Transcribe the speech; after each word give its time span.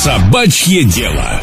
Собачье 0.00 0.84
дело. 0.84 1.40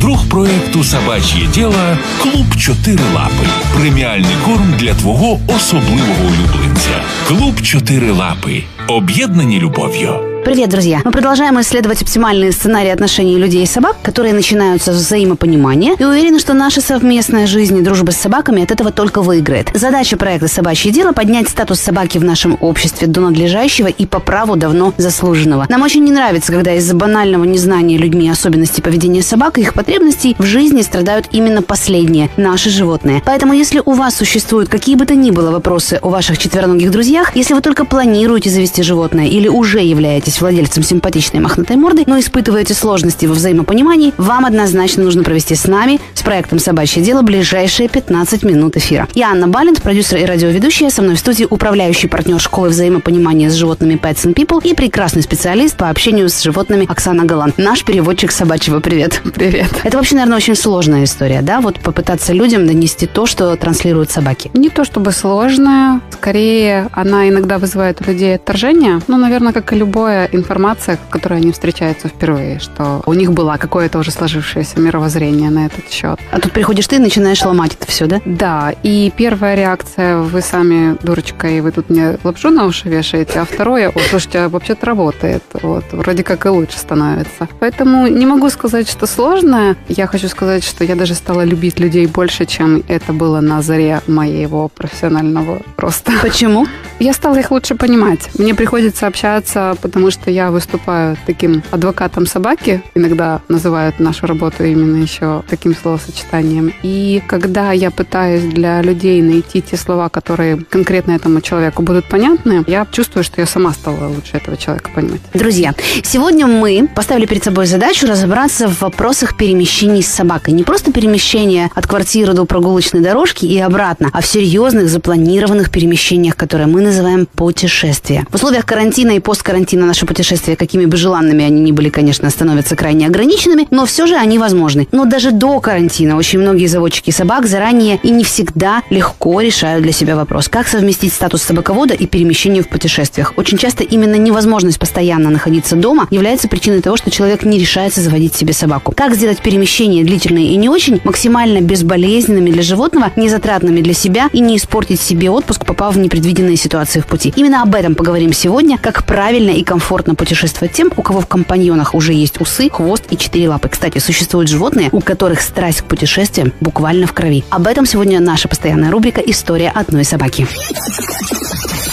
Друг 0.00 0.28
проекту 0.28 0.84
Собач'є 0.84 1.46
діло 1.54 1.98
Клуб 2.22 2.56
Чотири 2.56 3.04
Лапи. 3.14 3.46
Преміальний 3.76 4.36
корм 4.44 4.74
для 4.78 4.94
твого 4.94 5.40
особливого 5.56 6.24
улюбленця. 6.24 7.02
Клуб 7.28 7.60
Чотири 7.62 8.10
Лапи. 8.10 8.62
Об'єднані 8.88 9.58
любов'ю. 9.60 10.37
Привет, 10.48 10.70
друзья! 10.70 11.02
Мы 11.04 11.10
продолжаем 11.10 11.60
исследовать 11.60 12.00
оптимальные 12.00 12.52
сценарии 12.52 12.88
отношений 12.88 13.36
людей 13.36 13.64
и 13.64 13.66
собак, 13.66 13.98
которые 14.02 14.32
начинаются 14.32 14.94
с 14.94 14.96
взаимопонимания, 14.96 15.94
и 15.98 16.04
уверены, 16.04 16.38
что 16.38 16.54
наша 16.54 16.80
совместная 16.80 17.46
жизнь 17.46 17.76
и 17.76 17.82
дружба 17.82 18.12
с 18.12 18.16
собаками 18.16 18.62
от 18.62 18.70
этого 18.70 18.90
только 18.90 19.20
выиграет. 19.20 19.68
Задача 19.74 20.16
проекта 20.16 20.48
«Собачье 20.48 20.90
дело»– 20.90 21.12
поднять 21.14 21.50
статус 21.50 21.80
собаки 21.80 22.16
в 22.16 22.24
нашем 22.24 22.56
обществе 22.62 23.06
до 23.08 23.20
надлежащего 23.20 23.88
и 23.88 24.06
по 24.06 24.20
праву 24.20 24.56
давно 24.56 24.94
заслуженного. 24.96 25.66
Нам 25.68 25.82
очень 25.82 26.02
не 26.02 26.12
нравится, 26.12 26.50
когда 26.50 26.72
из-за 26.76 26.96
банального 26.96 27.44
незнания 27.44 27.98
людьми 27.98 28.30
особенностей 28.30 28.80
поведения 28.80 29.20
собак 29.20 29.58
и 29.58 29.60
их 29.60 29.74
потребностей 29.74 30.34
в 30.38 30.46
жизни 30.46 30.80
страдают 30.80 31.26
именно 31.30 31.60
последние– 31.60 32.30
наши 32.38 32.70
животные. 32.70 33.22
Поэтому, 33.26 33.52
если 33.52 33.82
у 33.84 33.92
вас 33.92 34.16
существуют 34.16 34.70
какие 34.70 34.96
бы 34.96 35.04
то 35.04 35.14
ни 35.14 35.30
было 35.30 35.50
вопросы 35.50 35.98
о 36.00 36.08
ваших 36.08 36.38
четвероногих 36.38 36.90
друзьях, 36.90 37.36
если 37.36 37.52
вы 37.52 37.60
только 37.60 37.84
планируете 37.84 38.48
завести 38.48 38.82
животное 38.82 39.26
или 39.26 39.48
уже 39.48 39.80
являетесь 39.80 40.37
являетесь 40.38 40.40
владельцем 40.40 40.82
симпатичной 40.82 41.40
мохнатой 41.40 41.76
морды, 41.76 42.04
но 42.06 42.18
испытываете 42.18 42.74
сложности 42.74 43.26
во 43.26 43.34
взаимопонимании, 43.34 44.12
вам 44.16 44.44
однозначно 44.44 45.04
нужно 45.04 45.22
провести 45.22 45.54
с 45.54 45.66
нами, 45.66 46.00
с 46.14 46.22
проектом 46.22 46.58
«Собачье 46.58 47.02
дело» 47.02 47.22
ближайшие 47.22 47.88
15 47.88 48.44
минут 48.44 48.76
эфира. 48.76 49.08
Я 49.14 49.30
Анна 49.30 49.48
Балент, 49.48 49.82
продюсер 49.82 50.18
и 50.18 50.24
радиоведущая, 50.24 50.90
со 50.90 51.02
мной 51.02 51.16
в 51.16 51.18
студии 51.18 51.46
управляющий 51.48 52.08
партнер 52.08 52.40
школы 52.40 52.68
взаимопонимания 52.68 53.50
с 53.50 53.54
животными 53.54 53.94
Pets 53.94 54.26
and 54.26 54.34
People 54.34 54.60
и 54.64 54.74
прекрасный 54.74 55.22
специалист 55.22 55.76
по 55.76 55.90
общению 55.90 56.28
с 56.28 56.42
животными 56.42 56.86
Оксана 56.88 57.24
Галан, 57.24 57.54
наш 57.56 57.84
переводчик 57.84 58.30
собачьего 58.30 58.80
«Привет». 58.80 59.20
Привет. 59.34 59.70
Это 59.84 59.96
вообще, 59.96 60.16
наверное, 60.16 60.38
очень 60.38 60.56
сложная 60.56 61.04
история, 61.04 61.42
да? 61.42 61.60
Вот 61.60 61.80
попытаться 61.80 62.32
людям 62.32 62.66
донести 62.66 63.06
то, 63.06 63.26
что 63.26 63.54
транслируют 63.56 64.10
собаки. 64.10 64.50
Не 64.54 64.70
то 64.70 64.84
чтобы 64.84 65.12
сложная, 65.12 66.00
скорее 66.12 66.88
она 66.92 67.28
иногда 67.28 67.58
вызывает 67.58 68.00
у 68.00 68.04
людей 68.04 68.36
отторжение, 68.36 69.00
ну, 69.08 69.16
наверное, 69.16 69.52
как 69.52 69.72
и 69.72 69.76
любое 69.76 70.17
информация, 70.26 70.96
с 70.96 71.12
которой 71.12 71.40
они 71.40 71.52
встречаются 71.52 72.08
впервые, 72.08 72.58
что 72.58 73.02
у 73.06 73.14
них 73.14 73.32
было 73.32 73.56
какое-то 73.58 73.98
уже 73.98 74.10
сложившееся 74.10 74.80
мировоззрение 74.80 75.50
на 75.50 75.66
этот 75.66 75.90
счет. 75.90 76.18
А 76.30 76.40
тут 76.40 76.52
приходишь 76.52 76.86
ты 76.86 76.96
и 76.96 76.98
начинаешь 76.98 77.42
ломать 77.44 77.74
это 77.74 77.86
все, 77.86 78.06
да? 78.06 78.20
Да, 78.24 78.72
и 78.82 79.12
первая 79.16 79.54
реакция, 79.54 80.18
вы 80.18 80.40
сами 80.40 80.96
дурочка, 81.02 81.48
и 81.48 81.60
вы 81.60 81.72
тут 81.72 81.90
мне 81.90 82.18
лапшу 82.24 82.50
на 82.50 82.66
уши 82.66 82.88
вешаете, 82.88 83.40
а 83.40 83.44
второе, 83.44 83.90
о, 83.90 83.98
слушайте, 84.10 84.40
а 84.40 84.48
вообще-то 84.48 84.86
работает, 84.86 85.42
вот, 85.62 85.84
вроде 85.92 86.22
как 86.22 86.46
и 86.46 86.48
лучше 86.48 86.78
становится. 86.78 87.48
Поэтому 87.60 88.06
не 88.06 88.26
могу 88.26 88.50
сказать, 88.50 88.88
что 88.88 89.06
сложное, 89.06 89.76
я 89.88 90.06
хочу 90.06 90.28
сказать, 90.28 90.64
что 90.64 90.84
я 90.84 90.94
даже 90.94 91.14
стала 91.14 91.44
любить 91.44 91.78
людей 91.78 92.06
больше, 92.06 92.46
чем 92.46 92.82
это 92.88 93.12
было 93.12 93.40
на 93.40 93.62
заре 93.62 94.00
моего 94.06 94.68
профессионального 94.68 95.60
роста. 95.76 96.12
Почему? 96.22 96.66
Я 96.98 97.12
стала 97.12 97.36
их 97.36 97.50
лучше 97.50 97.74
понимать. 97.74 98.28
Мне 98.38 98.54
приходится 98.54 99.06
общаться, 99.06 99.76
потому 99.80 100.07
что 100.10 100.30
я 100.30 100.50
выступаю 100.50 101.16
таким 101.26 101.62
адвокатом 101.70 102.26
собаки. 102.26 102.82
Иногда 102.94 103.40
называют 103.48 104.00
нашу 104.00 104.26
работу 104.26 104.64
именно 104.64 104.96
еще 105.02 105.42
таким 105.48 105.74
словосочетанием. 105.74 106.72
И 106.82 107.22
когда 107.26 107.72
я 107.72 107.90
пытаюсь 107.90 108.42
для 108.42 108.82
людей 108.82 109.22
найти 109.22 109.62
те 109.62 109.76
слова, 109.76 110.08
которые 110.08 110.58
конкретно 110.68 111.12
этому 111.12 111.40
человеку 111.40 111.82
будут 111.82 112.06
понятны, 112.06 112.64
я 112.66 112.86
чувствую, 112.90 113.24
что 113.24 113.40
я 113.40 113.46
сама 113.46 113.72
стала 113.72 114.08
лучше 114.08 114.36
этого 114.36 114.56
человека 114.56 114.90
понимать. 114.94 115.20
Друзья, 115.34 115.74
сегодня 116.02 116.46
мы 116.46 116.88
поставили 116.94 117.26
перед 117.26 117.44
собой 117.44 117.66
задачу 117.66 118.06
разобраться 118.06 118.68
в 118.68 118.80
вопросах 118.80 119.36
перемещений 119.36 120.02
с 120.02 120.08
собакой. 120.08 120.54
Не 120.54 120.64
просто 120.64 120.92
перемещения 120.92 121.70
от 121.74 121.86
квартиры 121.86 122.32
до 122.32 122.44
прогулочной 122.44 123.00
дорожки 123.00 123.44
и 123.44 123.58
обратно, 123.58 124.10
а 124.12 124.20
в 124.20 124.26
серьезных 124.26 124.88
запланированных 124.88 125.70
перемещениях, 125.70 126.36
которые 126.36 126.66
мы 126.66 126.80
называем 126.80 127.26
путешествия. 127.26 128.26
В 128.30 128.34
условиях 128.34 128.66
карантина 128.66 129.12
и 129.12 129.20
посткарантина 129.20 129.86
наши 129.98 130.06
путешествия, 130.06 130.54
какими 130.54 130.84
бы 130.84 130.96
желанными 130.96 131.44
они 131.44 131.60
ни 131.60 131.72
были, 131.72 131.88
конечно, 131.88 132.30
становятся 132.30 132.76
крайне 132.76 133.08
ограниченными, 133.08 133.66
но 133.72 133.84
все 133.84 134.06
же 134.06 134.14
они 134.14 134.38
возможны. 134.38 134.86
Но 134.92 135.06
даже 135.06 135.32
до 135.32 135.58
карантина 135.58 136.16
очень 136.16 136.38
многие 136.38 136.66
заводчики 136.66 137.10
собак 137.10 137.46
заранее 137.46 137.98
и 138.04 138.10
не 138.10 138.22
всегда 138.22 138.82
легко 138.90 139.40
решают 139.40 139.82
для 139.82 139.90
себя 139.90 140.14
вопрос, 140.14 140.48
как 140.48 140.68
совместить 140.68 141.12
статус 141.12 141.42
собаковода 141.42 141.94
и 141.94 142.06
перемещение 142.06 142.62
в 142.62 142.68
путешествиях. 142.68 143.32
Очень 143.36 143.58
часто 143.58 143.82
именно 143.82 144.14
невозможность 144.14 144.78
постоянно 144.78 145.30
находиться 145.30 145.74
дома 145.74 146.06
является 146.12 146.46
причиной 146.46 146.80
того, 146.80 146.96
что 146.96 147.10
человек 147.10 147.42
не 147.42 147.58
решается 147.58 148.00
заводить 148.00 148.36
себе 148.36 148.52
собаку. 148.52 148.92
Как 148.96 149.16
сделать 149.16 149.42
перемещения 149.42 150.04
длительные 150.04 150.52
и 150.52 150.56
не 150.56 150.68
очень 150.68 151.00
максимально 151.02 151.60
безболезненными 151.60 152.52
для 152.52 152.62
животного, 152.62 153.10
незатратными 153.16 153.80
для 153.80 153.94
себя 153.94 154.28
и 154.32 154.38
не 154.38 154.58
испортить 154.58 155.00
себе 155.00 155.28
отпуск, 155.28 155.66
попав 155.66 155.96
в 155.96 155.98
непредвиденные 155.98 156.56
ситуации 156.56 157.00
в 157.00 157.06
пути. 157.06 157.32
Именно 157.34 157.62
об 157.62 157.74
этом 157.74 157.96
поговорим 157.96 158.32
сегодня, 158.32 158.78
как 158.78 159.04
правильно 159.04 159.50
и 159.50 159.64
комфортно 159.64 159.87
путешествовать 159.88 160.72
тем, 160.72 160.90
у 160.96 161.02
кого 161.02 161.20
в 161.20 161.26
компаньонах 161.26 161.94
уже 161.94 162.12
есть 162.12 162.40
усы, 162.40 162.68
хвост 162.70 163.04
и 163.10 163.16
четыре 163.16 163.48
лапы. 163.48 163.68
Кстати, 163.68 163.98
существуют 163.98 164.48
животные, 164.48 164.90
у 164.92 165.00
которых 165.00 165.40
страсть 165.40 165.82
к 165.82 165.84
путешествиям 165.84 166.52
буквально 166.60 167.06
в 167.06 167.12
крови. 167.12 167.44
Об 167.50 167.66
этом 167.66 167.86
сегодня 167.86 168.20
наша 168.20 168.48
постоянная 168.48 168.90
рубрика 168.90 169.20
«История 169.20 169.70
одной 169.70 170.04
собаки». 170.04 170.46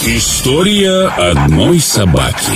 История 0.02 1.06
одной 1.06 1.80
собаки. 1.80 2.52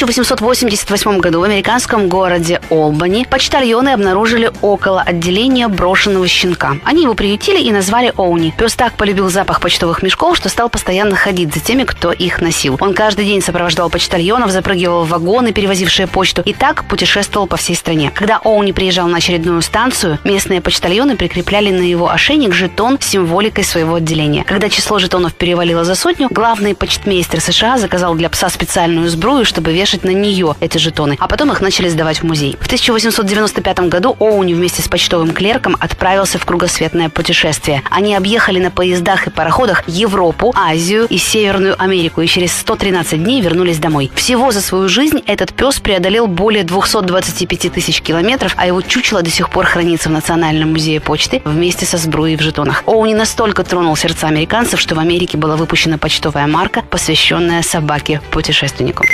В 0.00 0.02
1888 0.02 1.18
году 1.18 1.40
в 1.40 1.42
американском 1.42 2.08
городе 2.08 2.62
Олбани 2.70 3.26
почтальоны 3.28 3.90
обнаружили 3.90 4.50
около 4.62 5.02
отделения 5.02 5.68
брошенного 5.68 6.26
щенка. 6.26 6.78
Они 6.86 7.02
его 7.02 7.12
приютили 7.12 7.60
и 7.60 7.70
назвали 7.70 8.10
Оуни. 8.16 8.54
Пес 8.56 8.76
так 8.76 8.94
полюбил 8.94 9.28
запах 9.28 9.60
почтовых 9.60 10.02
мешков, 10.02 10.38
что 10.38 10.48
стал 10.48 10.70
постоянно 10.70 11.16
ходить 11.16 11.52
за 11.52 11.60
теми, 11.60 11.84
кто 11.84 12.12
их 12.12 12.40
носил. 12.40 12.78
Он 12.80 12.94
каждый 12.94 13.26
день 13.26 13.42
сопровождал 13.42 13.90
почтальонов, 13.90 14.52
запрыгивал 14.52 15.04
в 15.04 15.10
вагоны, 15.10 15.52
перевозившие 15.52 16.06
почту, 16.06 16.40
и 16.46 16.54
так 16.54 16.84
путешествовал 16.84 17.46
по 17.46 17.58
всей 17.58 17.76
стране. 17.76 18.10
Когда 18.14 18.38
Оуни 18.42 18.72
приезжал 18.72 19.06
на 19.06 19.18
очередную 19.18 19.60
станцию, 19.60 20.18
местные 20.24 20.62
почтальоны 20.62 21.16
прикрепляли 21.18 21.70
на 21.72 21.82
его 21.82 22.10
ошейник 22.10 22.54
жетон 22.54 22.98
с 22.98 23.04
символикой 23.04 23.64
своего 23.64 23.96
отделения. 23.96 24.44
Когда 24.44 24.70
число 24.70 24.98
жетонов 24.98 25.34
перевалило 25.34 25.84
за 25.84 25.94
сотню, 25.94 26.28
главный 26.30 26.74
почтмейстер 26.74 27.42
США 27.42 27.76
заказал 27.76 28.14
для 28.14 28.30
пса 28.30 28.48
специальную 28.48 29.10
сбрую, 29.10 29.44
чтобы 29.44 29.74
вешать 29.74 29.89
на 30.02 30.10
нее 30.10 30.54
эти 30.60 30.78
жетоны, 30.78 31.16
а 31.20 31.28
потом 31.28 31.52
их 31.52 31.60
начали 31.60 31.88
сдавать 31.88 32.18
в 32.18 32.24
музей. 32.24 32.56
В 32.60 32.66
1895 32.66 33.80
году 33.88 34.16
Оуни 34.18 34.54
вместе 34.54 34.82
с 34.82 34.88
почтовым 34.88 35.32
клерком 35.32 35.76
отправился 35.78 36.38
в 36.38 36.44
кругосветное 36.44 37.08
путешествие. 37.08 37.82
Они 37.90 38.14
объехали 38.14 38.58
на 38.60 38.70
поездах 38.70 39.26
и 39.26 39.30
пароходах 39.30 39.84
Европу, 39.86 40.52
Азию 40.56 41.06
и 41.08 41.18
Северную 41.18 41.80
Америку 41.80 42.20
и 42.20 42.26
через 42.26 42.52
113 42.52 43.22
дней 43.22 43.40
вернулись 43.40 43.78
домой. 43.78 44.10
Всего 44.14 44.52
за 44.52 44.60
свою 44.60 44.88
жизнь 44.88 45.22
этот 45.26 45.52
пес 45.52 45.80
преодолел 45.80 46.26
более 46.26 46.64
225 46.64 47.72
тысяч 47.72 48.00
километров, 48.00 48.54
а 48.56 48.66
его 48.66 48.80
чучело 48.82 49.22
до 49.22 49.30
сих 49.30 49.50
пор 49.50 49.66
хранится 49.66 50.08
в 50.08 50.12
Национальном 50.12 50.72
музее 50.72 51.00
почты 51.00 51.42
вместе 51.44 51.86
со 51.86 51.96
сбруей 51.96 52.36
в 52.36 52.40
жетонах. 52.40 52.82
Оуни 52.86 53.14
настолько 53.14 53.64
тронул 53.64 53.96
сердца 53.96 54.28
американцев, 54.28 54.80
что 54.80 54.94
в 54.94 54.98
Америке 54.98 55.36
была 55.36 55.56
выпущена 55.56 55.98
почтовая 55.98 56.46
марка, 56.46 56.82
посвященная 56.82 57.62
собаке-путешественнику. 57.62 59.04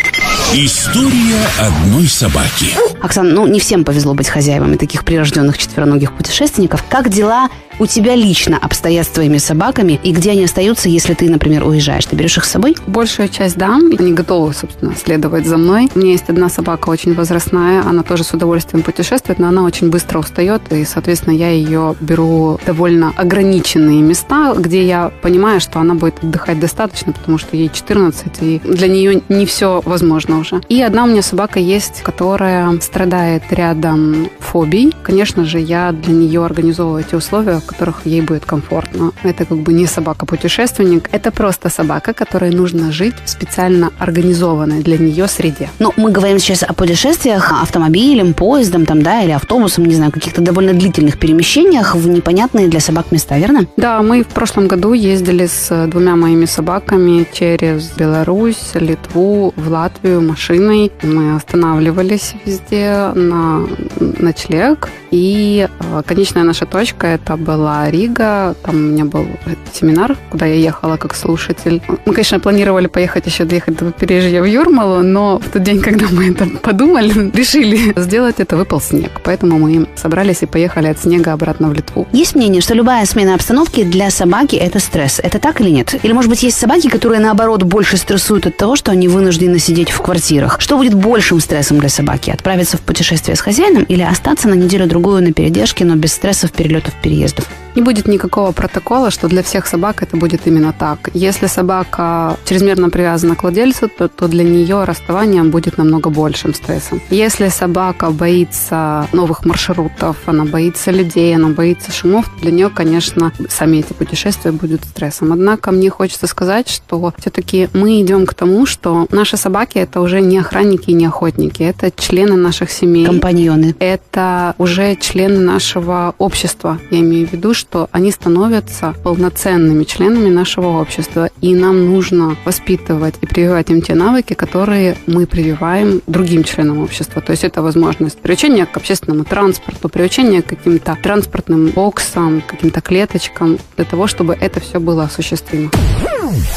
История 0.66 1.46
одной 1.60 2.08
собаки. 2.08 2.74
Оксана, 3.00 3.30
ну 3.30 3.46
не 3.46 3.60
всем 3.60 3.84
повезло 3.84 4.14
быть 4.14 4.28
хозяевами 4.28 4.74
таких 4.74 5.04
прирожденных 5.04 5.58
четвероногих 5.58 6.12
путешественников. 6.12 6.82
Как 6.88 7.08
дела 7.08 7.50
у 7.78 7.86
тебя 7.86 8.14
лично 8.14 8.56
обстоят 8.56 9.06
с 9.06 9.10
твоими 9.10 9.38
собаками 9.38 10.00
и 10.02 10.10
где 10.10 10.30
они 10.30 10.44
остаются, 10.44 10.88
если 10.88 11.14
ты, 11.14 11.28
например, 11.28 11.64
уезжаешь? 11.64 12.06
Ты 12.06 12.16
берешь 12.16 12.38
их 12.38 12.44
с 12.44 12.50
собой? 12.50 12.74
Большая 12.86 13.28
часть, 13.28 13.56
да. 13.56 13.76
Они 13.76 14.12
готовы, 14.12 14.54
собственно, 14.54 14.94
следовать 14.96 15.46
за 15.46 15.58
мной. 15.58 15.90
У 15.94 15.98
меня 15.98 16.12
есть 16.12 16.28
одна 16.28 16.48
собака 16.48 16.88
очень 16.88 17.14
возрастная. 17.14 17.82
Она 17.82 18.02
тоже 18.02 18.24
с 18.24 18.32
удовольствием 18.32 18.82
путешествует, 18.82 19.38
но 19.38 19.48
она 19.48 19.62
очень 19.62 19.90
быстро 19.90 20.18
устает. 20.20 20.62
И, 20.72 20.84
соответственно, 20.84 21.34
я 21.34 21.50
ее 21.50 21.94
беру 22.00 22.58
в 22.62 22.66
довольно 22.66 23.12
ограниченные 23.14 24.00
места, 24.00 24.54
где 24.56 24.86
я 24.86 25.12
понимаю, 25.22 25.60
что 25.60 25.78
она 25.78 25.94
будет 25.94 26.24
отдыхать 26.24 26.58
достаточно, 26.58 27.12
потому 27.12 27.36
что 27.36 27.56
ей 27.56 27.70
14, 27.72 28.26
и 28.40 28.60
для 28.64 28.88
нее 28.88 29.22
не 29.28 29.44
все 29.44 29.82
возможно 29.84 30.38
уже. 30.38 30.55
И 30.68 30.80
одна 30.82 31.04
у 31.04 31.06
меня 31.06 31.22
собака 31.22 31.58
есть, 31.58 32.02
которая 32.02 32.78
страдает 32.80 33.42
рядом 33.50 34.28
фобий. 34.40 34.94
Конечно 35.02 35.44
же, 35.44 35.58
я 35.58 35.92
для 35.92 36.14
нее 36.14 36.44
организовываю 36.44 37.04
эти 37.06 37.14
условия, 37.14 37.58
в 37.58 37.64
которых 37.64 38.06
ей 38.06 38.20
будет 38.22 38.44
комфортно. 38.44 39.12
Это 39.22 39.44
как 39.44 39.58
бы 39.58 39.72
не 39.72 39.86
собака-путешественник, 39.86 41.08
это 41.12 41.30
просто 41.30 41.68
собака, 41.68 42.14
которой 42.14 42.50
нужно 42.50 42.92
жить 42.92 43.14
в 43.24 43.28
специально 43.28 43.90
организованной 43.98 44.82
для 44.82 44.98
нее 44.98 45.28
среде. 45.28 45.68
Но 45.78 45.92
мы 45.96 46.10
говорим 46.10 46.38
сейчас 46.38 46.62
о 46.62 46.72
путешествиях 46.72 47.52
автомобилем, 47.52 48.34
поездом 48.34 48.86
там, 48.86 49.02
да, 49.02 49.22
или 49.22 49.32
автобусом, 49.32 49.84
не 49.84 49.94
знаю, 49.94 50.12
каких-то 50.12 50.40
довольно 50.40 50.72
длительных 50.72 51.18
перемещениях 51.18 51.94
в 51.94 52.08
непонятные 52.08 52.68
для 52.68 52.80
собак 52.80 53.12
места, 53.12 53.38
верно? 53.38 53.66
Да, 53.76 54.02
мы 54.02 54.22
в 54.22 54.28
прошлом 54.28 54.68
году 54.68 54.92
ездили 54.92 55.46
с 55.46 55.86
двумя 55.88 56.16
моими 56.16 56.46
собаками 56.46 57.26
через 57.32 57.90
Беларусь, 57.90 58.70
Литву, 58.74 59.52
в 59.56 59.68
Латвию, 59.68 60.22
Машину 60.22 60.45
машиной. 60.48 60.92
Мы 61.02 61.36
останавливались 61.36 62.34
везде 62.44 63.10
на 63.14 63.66
ночлег. 64.00 64.88
И 65.10 65.68
э, 65.68 66.02
конечная 66.04 66.42
наша 66.42 66.66
точка 66.66 67.06
это 67.06 67.36
была 67.36 67.90
Рига. 67.90 68.54
Там 68.62 68.76
у 68.76 68.78
меня 68.78 69.04
был 69.04 69.26
семинар, 69.72 70.16
куда 70.30 70.46
я 70.46 70.54
ехала 70.54 70.96
как 70.96 71.14
слушатель. 71.14 71.80
Мы, 72.04 72.12
конечно, 72.12 72.40
планировали 72.40 72.86
поехать 72.86 73.26
еще 73.26 73.44
доехать 73.44 73.76
до 73.76 73.92
побережья 73.92 74.42
в 74.42 74.44
Юрмалу, 74.44 75.02
но 75.02 75.38
в 75.38 75.48
тот 75.50 75.62
день, 75.62 75.80
когда 75.80 76.06
мы 76.10 76.30
это 76.30 76.46
подумали, 76.62 77.30
решили 77.34 77.92
сделать 77.96 78.36
это, 78.38 78.56
выпал 78.56 78.80
снег. 78.80 79.20
Поэтому 79.24 79.58
мы 79.58 79.86
собрались 79.94 80.42
и 80.42 80.46
поехали 80.46 80.88
от 80.88 80.98
снега 80.98 81.32
обратно 81.32 81.68
в 81.68 81.72
Литву. 81.72 82.06
Есть 82.12 82.34
мнение, 82.34 82.60
что 82.60 82.74
любая 82.74 83.06
смена 83.06 83.34
обстановки 83.34 83.84
для 83.84 84.10
собаки– 84.10 84.56
это 84.56 84.80
стресс. 84.80 85.20
Это 85.22 85.38
так 85.38 85.60
или 85.60 85.70
нет? 85.70 85.94
Или, 86.02 86.12
может 86.12 86.30
быть, 86.30 86.42
есть 86.42 86.58
собаки, 86.58 86.88
которые, 86.88 87.20
наоборот, 87.20 87.62
больше 87.62 87.96
стрессуют 87.96 88.46
от 88.46 88.56
того, 88.56 88.76
что 88.76 88.90
они 88.90 89.08
вынуждены 89.08 89.58
сидеть 89.58 89.90
в 89.90 89.98
квартирах? 90.26 90.60
Что 90.60 90.76
будет 90.76 90.94
большим 90.94 91.40
стрессом 91.40 91.78
для 91.78 91.88
собаки? 91.88 92.30
Отправиться 92.30 92.76
в 92.76 92.80
путешествие 92.80 93.36
с 93.36 93.40
хозяином 93.40 93.84
или 93.84 94.02
остаться 94.02 94.48
на 94.48 94.54
неделю-другую 94.54 95.22
на 95.22 95.32
передержке, 95.32 95.84
но 95.84 95.94
без 95.94 96.12
стрессов, 96.12 96.50
перелетов, 96.50 96.94
переездов? 97.02 97.46
Не 97.76 97.82
будет 97.82 98.08
никакого 98.08 98.52
протокола, 98.52 99.10
что 99.10 99.28
для 99.28 99.42
всех 99.42 99.66
собак 99.66 100.02
это 100.02 100.16
будет 100.16 100.46
именно 100.46 100.72
так. 100.72 101.10
Если 101.12 101.46
собака 101.46 102.38
чрезмерно 102.46 102.88
привязана 102.88 103.36
к 103.36 103.42
владельцу, 103.42 103.90
то, 103.90 104.08
то 104.08 104.28
для 104.28 104.44
нее 104.44 104.84
расставание 104.84 105.42
будет 105.42 105.76
намного 105.76 106.08
большим 106.08 106.54
стрессом. 106.54 107.02
Если 107.10 107.48
собака 107.48 108.10
боится 108.10 109.06
новых 109.12 109.44
маршрутов, 109.44 110.16
она 110.24 110.46
боится 110.46 110.90
людей, 110.90 111.36
она 111.36 111.48
боится 111.48 111.92
шумов, 111.92 112.24
для 112.40 112.50
нее, 112.50 112.70
конечно, 112.70 113.30
сами 113.50 113.78
эти 113.78 113.92
путешествия 113.92 114.52
будут 114.52 114.84
стрессом. 114.84 115.32
Однако 115.32 115.70
мне 115.70 115.90
хочется 115.90 116.26
сказать, 116.26 116.70
что 116.70 117.12
все-таки 117.18 117.68
мы 117.74 118.00
идем 118.00 118.24
к 118.24 118.32
тому, 118.32 118.64
что 118.64 119.06
наши 119.10 119.36
собаки 119.36 119.76
это 119.76 120.00
уже 120.00 120.15
не 120.20 120.38
охранники 120.38 120.90
и 120.90 120.94
не 120.94 121.06
охотники, 121.06 121.62
это 121.62 121.90
члены 121.90 122.36
наших 122.36 122.70
семей. 122.70 123.06
Компаньоны. 123.06 123.74
Это 123.78 124.54
уже 124.58 124.96
члены 124.96 125.40
нашего 125.40 126.14
общества. 126.18 126.78
Я 126.90 127.00
имею 127.00 127.28
в 127.28 127.32
виду, 127.32 127.54
что 127.54 127.66
что 127.76 127.88
они 127.92 128.10
становятся 128.10 128.94
полноценными 129.02 129.84
членами 129.84 130.30
нашего 130.30 130.80
общества, 130.80 131.28
и 131.42 131.54
нам 131.54 131.92
нужно 131.92 132.36
воспитывать 132.44 133.16
и 133.20 133.26
прививать 133.26 133.70
им 133.70 133.82
те 133.82 133.94
навыки, 133.94 134.32
которые 134.32 134.96
мы 135.06 135.26
прививаем 135.26 136.00
другим 136.06 136.42
членам 136.42 136.78
общества. 136.78 137.20
То 137.20 137.32
есть 137.32 137.44
это 137.44 137.60
возможность 137.60 138.18
приучения 138.18 138.64
к 138.64 138.76
общественному 138.76 139.24
транспорту, 139.24 139.88
приучения 139.88 140.42
к 140.42 140.46
каким-то 140.46 140.96
транспортным 141.02 141.66
боксам, 141.66 142.42
каким-то 142.46 142.80
клеточкам, 142.80 143.58
для 143.76 143.84
того, 143.84 144.06
чтобы 144.06 144.34
это 144.40 144.60
все 144.60 144.80
было 144.80 145.04
осуществимо. 145.04 145.70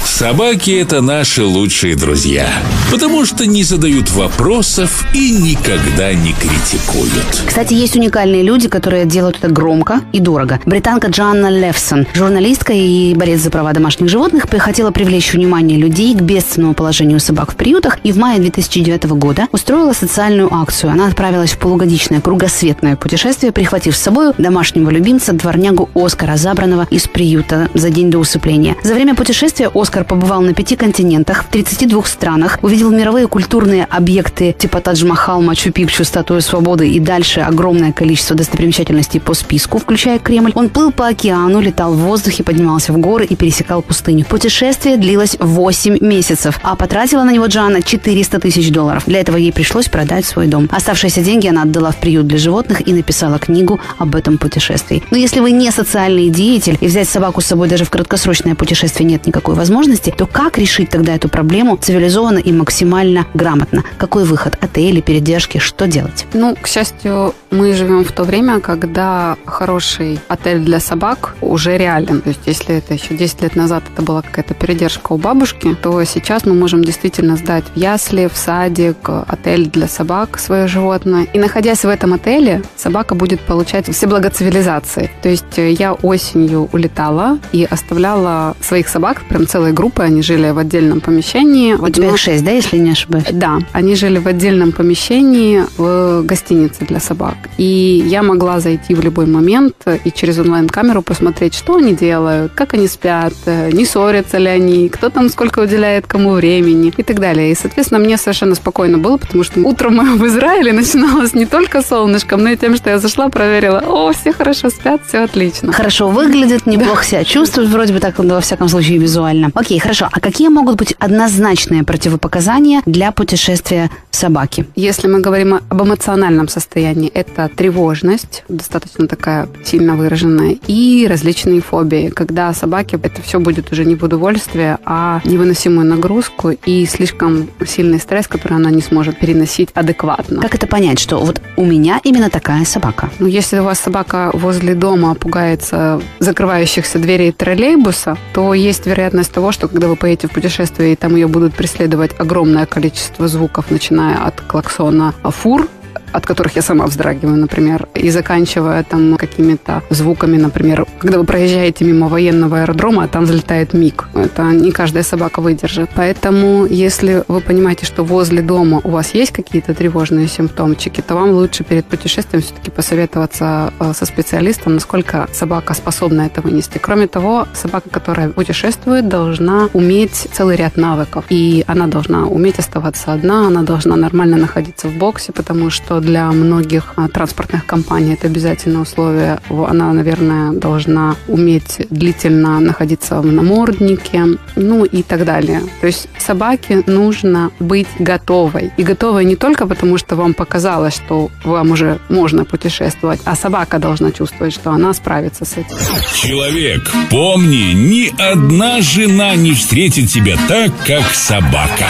Собаки– 0.06 0.72
это 0.82 1.02
наши 1.02 1.44
лучшие 1.44 1.96
друзья, 1.96 2.48
потому 2.92 3.26
что 3.26 3.46
не 3.50 3.64
задают 3.64 4.12
вопросов 4.12 5.06
и 5.14 5.32
никогда 5.32 6.14
не 6.14 6.34
критикуют. 6.34 7.44
Кстати, 7.46 7.74
есть 7.74 7.96
уникальные 7.96 8.44
люди, 8.44 8.70
которые 8.70 9.06
делают 9.06 9.38
это 9.38 9.50
громко 9.50 10.02
и 10.14 10.20
дорого. 10.20 10.60
Британка 10.66 11.08
Джанна 11.08 11.50
Левсон, 11.50 12.06
журналистка 12.14 12.74
и 12.74 13.14
борец 13.16 13.42
за 13.42 13.50
права 13.50 13.74
домашних 13.74 14.10
животных, 14.10 14.46
хотела 14.60 14.92
привлечь 14.92 15.34
внимание 15.34 15.78
людей 15.78 16.16
к 16.16 16.22
бедственному 16.22 16.76
положению 16.76 17.20
собак 17.20 17.54
в 17.54 17.56
приютах 17.56 17.98
и 18.04 18.12
в 18.12 18.18
мае 18.18 18.40
2009 18.40 19.06
года 19.12 19.48
устроила 19.52 19.94
социальную 19.94 20.54
акцию. 20.54 20.92
Она 20.92 21.08
отправилась 21.08 21.52
в 21.52 21.58
полугодичное 21.58 22.22
кругосветное 22.22 22.96
путешествие, 22.96 23.52
прихватив 23.52 23.96
с 23.96 24.00
собой 24.00 24.34
домашнего 24.38 24.90
любимца, 24.92 25.34
дворнягу 25.34 25.90
Оскара, 25.96 26.38
забранного 26.38 26.88
из 26.92 27.08
приюта 27.08 27.70
за 27.74 27.90
день 27.90 28.12
до 28.12 28.20
усыпления. 28.20 28.76
За 28.84 28.94
время 28.94 29.16
путешествия 29.16 29.72
Оскар 29.74 30.04
побывал 30.04 30.42
на 30.42 30.54
пяти 30.54 30.76
континентах, 30.76 31.46
в 31.46 31.48
32 31.48 32.04
странах, 32.04 32.60
увидел 32.62 32.92
мировые 32.92 33.28
культурные 33.40 33.88
объекты 33.90 34.52
типа 34.52 34.82
Тадж-Махал, 34.82 35.42
Мачу-Пикчу, 35.42 36.04
Статую 36.04 36.42
Свободы 36.42 36.90
и 36.90 37.00
дальше 37.00 37.40
огромное 37.40 37.94
количество 37.94 38.36
достопримечательностей 38.36 39.22
по 39.22 39.34
списку, 39.34 39.78
включая 39.78 40.20
Кремль. 40.20 40.52
Он 40.56 40.68
плыл 40.68 40.92
по 40.92 41.08
океану, 41.08 41.62
летал 41.62 41.94
в 41.94 42.00
воздухе, 42.00 42.44
поднимался 42.44 42.92
в 42.92 42.98
горы 42.98 43.24
и 43.24 43.38
пересекал 43.38 43.82
пустыню. 43.82 44.26
Путешествие 44.26 44.98
длилось 44.98 45.38
8 45.40 46.00
месяцев, 46.02 46.60
а 46.64 46.76
потратила 46.76 47.24
на 47.24 47.32
него 47.32 47.46
Джана 47.46 47.82
400 47.82 48.42
тысяч 48.42 48.72
долларов. 48.74 49.04
Для 49.06 49.22
этого 49.22 49.38
ей 49.38 49.54
пришлось 49.54 49.88
продать 49.88 50.26
свой 50.26 50.48
дом. 50.48 50.68
Оставшиеся 50.70 51.22
деньги 51.22 51.48
она 51.48 51.62
отдала 51.62 51.92
в 51.92 51.98
приют 52.02 52.28
для 52.28 52.40
животных 52.40 52.86
и 52.86 52.92
написала 52.92 53.40
книгу 53.40 53.80
об 53.98 54.16
этом 54.16 54.38
путешествии. 54.38 55.02
Но 55.12 55.18
если 55.18 55.40
вы 55.40 55.52
не 55.52 55.72
социальный 55.72 56.30
деятель 56.30 56.78
и 56.82 56.88
взять 56.88 57.08
собаку 57.08 57.40
с 57.40 57.46
собой 57.46 57.70
даже 57.70 57.86
в 57.86 57.90
краткосрочное 57.90 58.56
путешествие 58.56 59.08
нет 59.08 59.26
никакой 59.26 59.56
возможности, 59.56 60.14
то 60.18 60.26
как 60.26 60.58
решить 60.58 60.90
тогда 60.90 61.16
эту 61.16 61.30
проблему 61.30 61.78
цивилизованно 61.78 62.40
и 62.40 62.52
максимально 62.52 63.28
грамотно? 63.34 63.84
Какой 63.98 64.24
выход? 64.24 64.58
Отели, 64.62 65.02
передержки? 65.02 65.58
Что 65.58 65.88
делать? 65.88 66.26
Ну, 66.34 66.56
к 66.56 66.68
счастью, 66.68 67.34
мы 67.52 67.74
живем 67.74 68.04
в 68.04 68.12
то 68.12 68.24
время, 68.24 68.60
когда 68.60 69.38
хороший 69.46 70.20
отель 70.28 70.60
для 70.60 70.80
собак 70.80 71.36
уже 71.42 71.78
реален. 71.78 72.22
То 72.22 72.30
есть, 72.30 72.42
если 72.46 72.76
это 72.76 72.94
еще 72.94 73.16
10 73.16 73.42
лет 73.42 73.56
назад 73.56 73.84
это 73.92 74.02
была 74.02 74.22
какая-то 74.22 74.54
передержка 74.54 75.14
у 75.14 75.18
бабушки, 75.18 75.76
то 75.76 76.04
сейчас 76.04 76.46
мы 76.46 76.54
можем 76.54 76.84
действительно 76.84 77.38
сдать 77.38 77.64
в 77.74 77.78
ясли, 77.78 78.28
в 78.28 78.38
садик, 78.38 79.10
отель 79.28 79.68
для 79.68 79.88
собак 79.88 80.40
свое 80.40 80.68
животное. 80.68 81.28
И 81.34 81.40
находясь 81.40 81.84
в 81.84 81.90
этом 81.90 82.14
отеле, 82.14 82.62
собака 82.76 83.16
будет 83.16 83.42
получать 83.42 83.92
все 83.94 84.08
блага 84.08 84.30
цивилизации. 84.30 85.10
То 85.22 85.30
есть, 85.30 85.58
э, 85.58 85.72
я 85.72 85.94
осенью 85.94 86.70
улетала 86.72 87.40
и 87.52 87.68
оставляла 87.70 88.56
своих 88.62 88.88
собак, 88.90 89.22
прям 89.28 89.48
целой 89.48 89.74
группы, 89.74 90.04
они 90.04 90.22
жили 90.22 90.50
в 90.52 90.58
отдельном 90.58 91.02
помещении. 91.02 91.74
У 91.74 91.90
тебя 91.90 92.10
их 92.10 92.18
шесть, 92.18 92.44
да, 92.44 92.52
если 92.52 92.78
не 92.78 92.92
ошибаюсь? 92.92 93.19
Да, 93.32 93.60
они 93.74 93.96
жили 93.96 94.20
в 94.20 94.28
отдельном 94.28 94.72
помещении 94.72 95.64
в 95.78 96.24
гостинице 96.24 96.86
для 96.86 97.00
собак. 97.00 97.38
И 97.58 98.04
я 98.06 98.24
могла 98.24 98.60
зайти 98.60 98.94
в 98.94 99.02
любой 99.02 99.26
момент 99.26 99.76
и 100.04 100.12
через 100.12 100.40
онлайн-камеру 100.40 101.02
посмотреть, 101.02 101.54
что 101.54 101.78
они 101.78 101.94
делают, 101.94 102.52
как 102.54 102.74
они 102.74 102.88
спят, 102.88 103.34
не 103.46 103.86
ссорятся 103.86 104.38
ли 104.38 104.48
они, 104.48 104.90
кто 104.90 105.10
там 105.10 105.30
сколько 105.30 105.60
уделяет 105.60 106.08
кому 106.08 106.32
времени 106.32 106.94
и 106.96 107.04
так 107.04 107.20
далее. 107.20 107.52
И, 107.52 107.56
соответственно, 107.56 108.00
мне 108.00 108.18
совершенно 108.18 108.56
спокойно 108.56 108.98
было, 108.98 109.18
потому 109.18 109.44
что 109.44 109.60
утром 109.62 109.96
мое 109.98 110.12
в 110.16 110.26
Израиле 110.28 110.74
начиналось 110.74 111.34
не 111.34 111.46
только 111.46 111.82
солнышком, 111.82 112.44
но 112.44 112.50
и 112.50 112.58
тем, 112.58 112.76
что 112.76 112.90
я 112.90 113.00
зашла, 113.00 113.30
проверила, 113.30 113.84
о, 113.86 114.12
все 114.12 114.34
хорошо 114.34 114.70
спят, 114.70 115.02
все 115.08 115.20
отлично. 115.20 115.72
Хорошо 115.72 116.10
выглядят, 116.10 116.66
неплохо 116.66 117.06
себя 117.06 117.24
чувствуют, 117.24 117.70
вроде 117.70 117.94
бы 117.94 118.00
так, 118.00 118.18
во 118.18 118.42
всяком 118.42 118.70
случае, 118.70 118.98
визуально. 118.98 119.52
Окей, 119.54 119.80
хорошо. 119.80 120.10
А 120.12 120.20
какие 120.20 120.50
могут 120.50 120.76
быть 120.76 120.96
однозначные 121.00 121.84
противопоказания 121.84 122.82
для 122.86 123.09
путешествия 123.12 123.90
собаки? 124.20 124.66
Если 124.76 125.08
мы 125.08 125.22
говорим 125.22 125.56
об 125.56 125.82
эмоциональном 125.82 126.48
состоянии, 126.48 127.10
это 127.10 127.50
тревожность, 127.56 128.44
достаточно 128.50 129.08
такая 129.08 129.48
сильно 129.64 129.96
выраженная, 129.96 130.58
и 130.68 131.08
различные 131.10 131.62
фобии, 131.62 132.10
когда 132.10 132.54
собаке 132.54 133.00
это 133.02 133.22
все 133.22 133.40
будет 133.40 133.72
уже 133.72 133.86
не 133.86 133.96
в 133.96 134.04
удовольствие, 134.04 134.78
а 134.86 135.22
невыносимую 135.24 135.88
нагрузку 135.88 136.50
и 136.50 136.86
слишком 136.86 137.50
сильный 137.66 138.00
стресс, 138.00 138.28
который 138.28 138.58
она 138.58 138.70
не 138.72 138.82
сможет 138.82 139.20
переносить 139.20 139.70
адекватно. 139.74 140.42
Как 140.42 140.56
это 140.56 140.68
понять, 140.68 141.00
что 141.00 141.18
вот 141.18 141.42
у 141.56 141.66
меня 141.66 142.00
именно 142.04 142.30
такая 142.30 142.66
собака? 142.66 143.10
Ну, 143.20 143.28
если 143.28 143.60
у 143.60 143.64
вас 143.64 143.80
собака 143.80 144.32
возле 144.34 144.76
дома 144.76 145.16
пугается 145.16 146.02
закрывающихся 146.20 147.00
дверей 147.00 147.32
троллейбуса, 147.32 148.18
то 148.34 148.54
есть 148.54 148.86
вероятность 148.86 149.32
того, 149.32 149.52
что 149.52 149.68
когда 149.68 149.88
вы 149.88 149.96
поедете 149.96 150.28
в 150.28 150.32
путешествие 150.32 150.94
и 150.94 150.96
там 150.96 151.16
ее 151.16 151.28
будут 151.28 151.54
преследовать 151.54 152.12
огромное 152.18 152.66
количество 152.66 153.28
звуков, 153.28 153.72
начиная 153.72 154.09
от 154.16 154.42
клаксона 154.42 155.14
фур, 155.24 155.68
от 156.12 156.26
которых 156.26 156.56
я 156.56 156.62
сама 156.62 156.86
вздрагиваю, 156.86 157.38
например, 157.38 157.88
и 157.94 158.10
заканчивая 158.10 158.84
там 158.84 159.18
какими-то 159.18 159.82
звуками, 159.90 160.38
например, 160.38 160.86
когда 161.00 161.18
вы 161.18 161.24
проезжаете 161.26 161.86
мимо 161.86 162.08
военного 162.08 162.62
аэродрома, 162.62 163.04
а 163.04 163.08
там 163.08 163.26
взлетает 163.26 163.74
миг. 163.74 164.08
Это 164.14 164.44
не 164.52 164.72
каждая 164.72 165.04
собака 165.04 165.42
выдержит. 165.42 165.90
Поэтому, 165.96 166.66
если 166.66 167.24
вы 167.28 167.42
понимаете, 167.42 167.86
что 167.86 168.04
возле 168.04 168.42
дома 168.42 168.82
у 168.84 168.90
вас 168.90 169.14
есть 169.14 169.32
какие-то 169.32 169.74
тревожные 169.74 170.28
симптомчики, 170.28 171.02
то 171.02 171.16
вам 171.16 171.32
лучше 171.32 171.64
перед 171.64 171.86
путешествием 171.86 172.44
все-таки 172.44 172.72
посоветоваться 172.72 173.74
э, 173.80 173.94
со 173.94 174.06
специалистом, 174.06 174.76
насколько 174.76 175.28
собака 175.34 175.74
способна 175.74 176.24
это 176.24 176.42
вынести. 176.42 176.78
Кроме 176.78 177.08
того, 177.08 177.48
собака, 177.54 177.90
которая 177.90 178.30
путешествует, 178.30 179.08
должна 179.08 179.70
уметь 179.74 180.28
целый 180.32 180.56
ряд 180.56 180.78
навыков. 180.78 181.26
И 181.30 181.64
она 181.68 181.88
должна 181.88 182.26
уметь 182.26 182.60
оставаться 182.60 183.14
одна, 183.14 183.48
она 183.48 183.64
должна 183.64 183.96
нормально 183.96 184.38
находиться 184.38 184.88
в 184.88 184.94
боксе, 184.98 185.32
потому 185.32 185.70
что 185.70 185.99
для 186.00 186.32
многих 186.32 186.94
а, 186.96 187.08
транспортных 187.08 187.66
компаний 187.66 188.14
это 188.14 188.28
обязательное 188.28 188.82
условие. 188.82 189.40
Она, 189.50 189.94
наверное, 189.94 190.52
должна 190.52 191.16
уметь 191.28 191.88
длительно 191.90 192.60
находиться 192.60 193.22
в 193.22 193.26
наморднике, 193.26 194.26
ну 194.56 194.86
и 194.86 195.04
так 195.04 195.26
далее. 195.26 195.62
То 195.82 195.88
есть 195.88 196.08
собаке 196.30 196.84
нужно 196.86 197.52
быть 197.60 197.88
готовой. 197.98 198.72
И 198.78 198.84
готовой 198.84 199.26
не 199.26 199.36
только 199.36 199.66
потому, 199.66 199.98
что 199.98 200.16
вам 200.16 200.34
показалось, 200.34 200.96
что 200.96 201.32
вам 201.44 201.72
уже 201.72 201.98
можно 202.10 202.46
путешествовать, 202.46 203.20
а 203.26 203.36
собака 203.36 203.80
должна 203.80 204.12
чувствовать, 204.12 204.54
что 204.54 204.72
она 204.72 204.94
справится 204.94 205.46
с 205.46 205.54
этим. 205.54 205.78
Человек, 206.14 206.82
помни, 207.10 207.74
ни 207.74 208.32
одна 208.32 208.82
жена 208.82 209.36
не 209.36 209.54
встретит 209.54 210.10
тебя 210.10 210.38
так, 210.48 210.72
как 210.86 211.14
собака. 211.14 211.88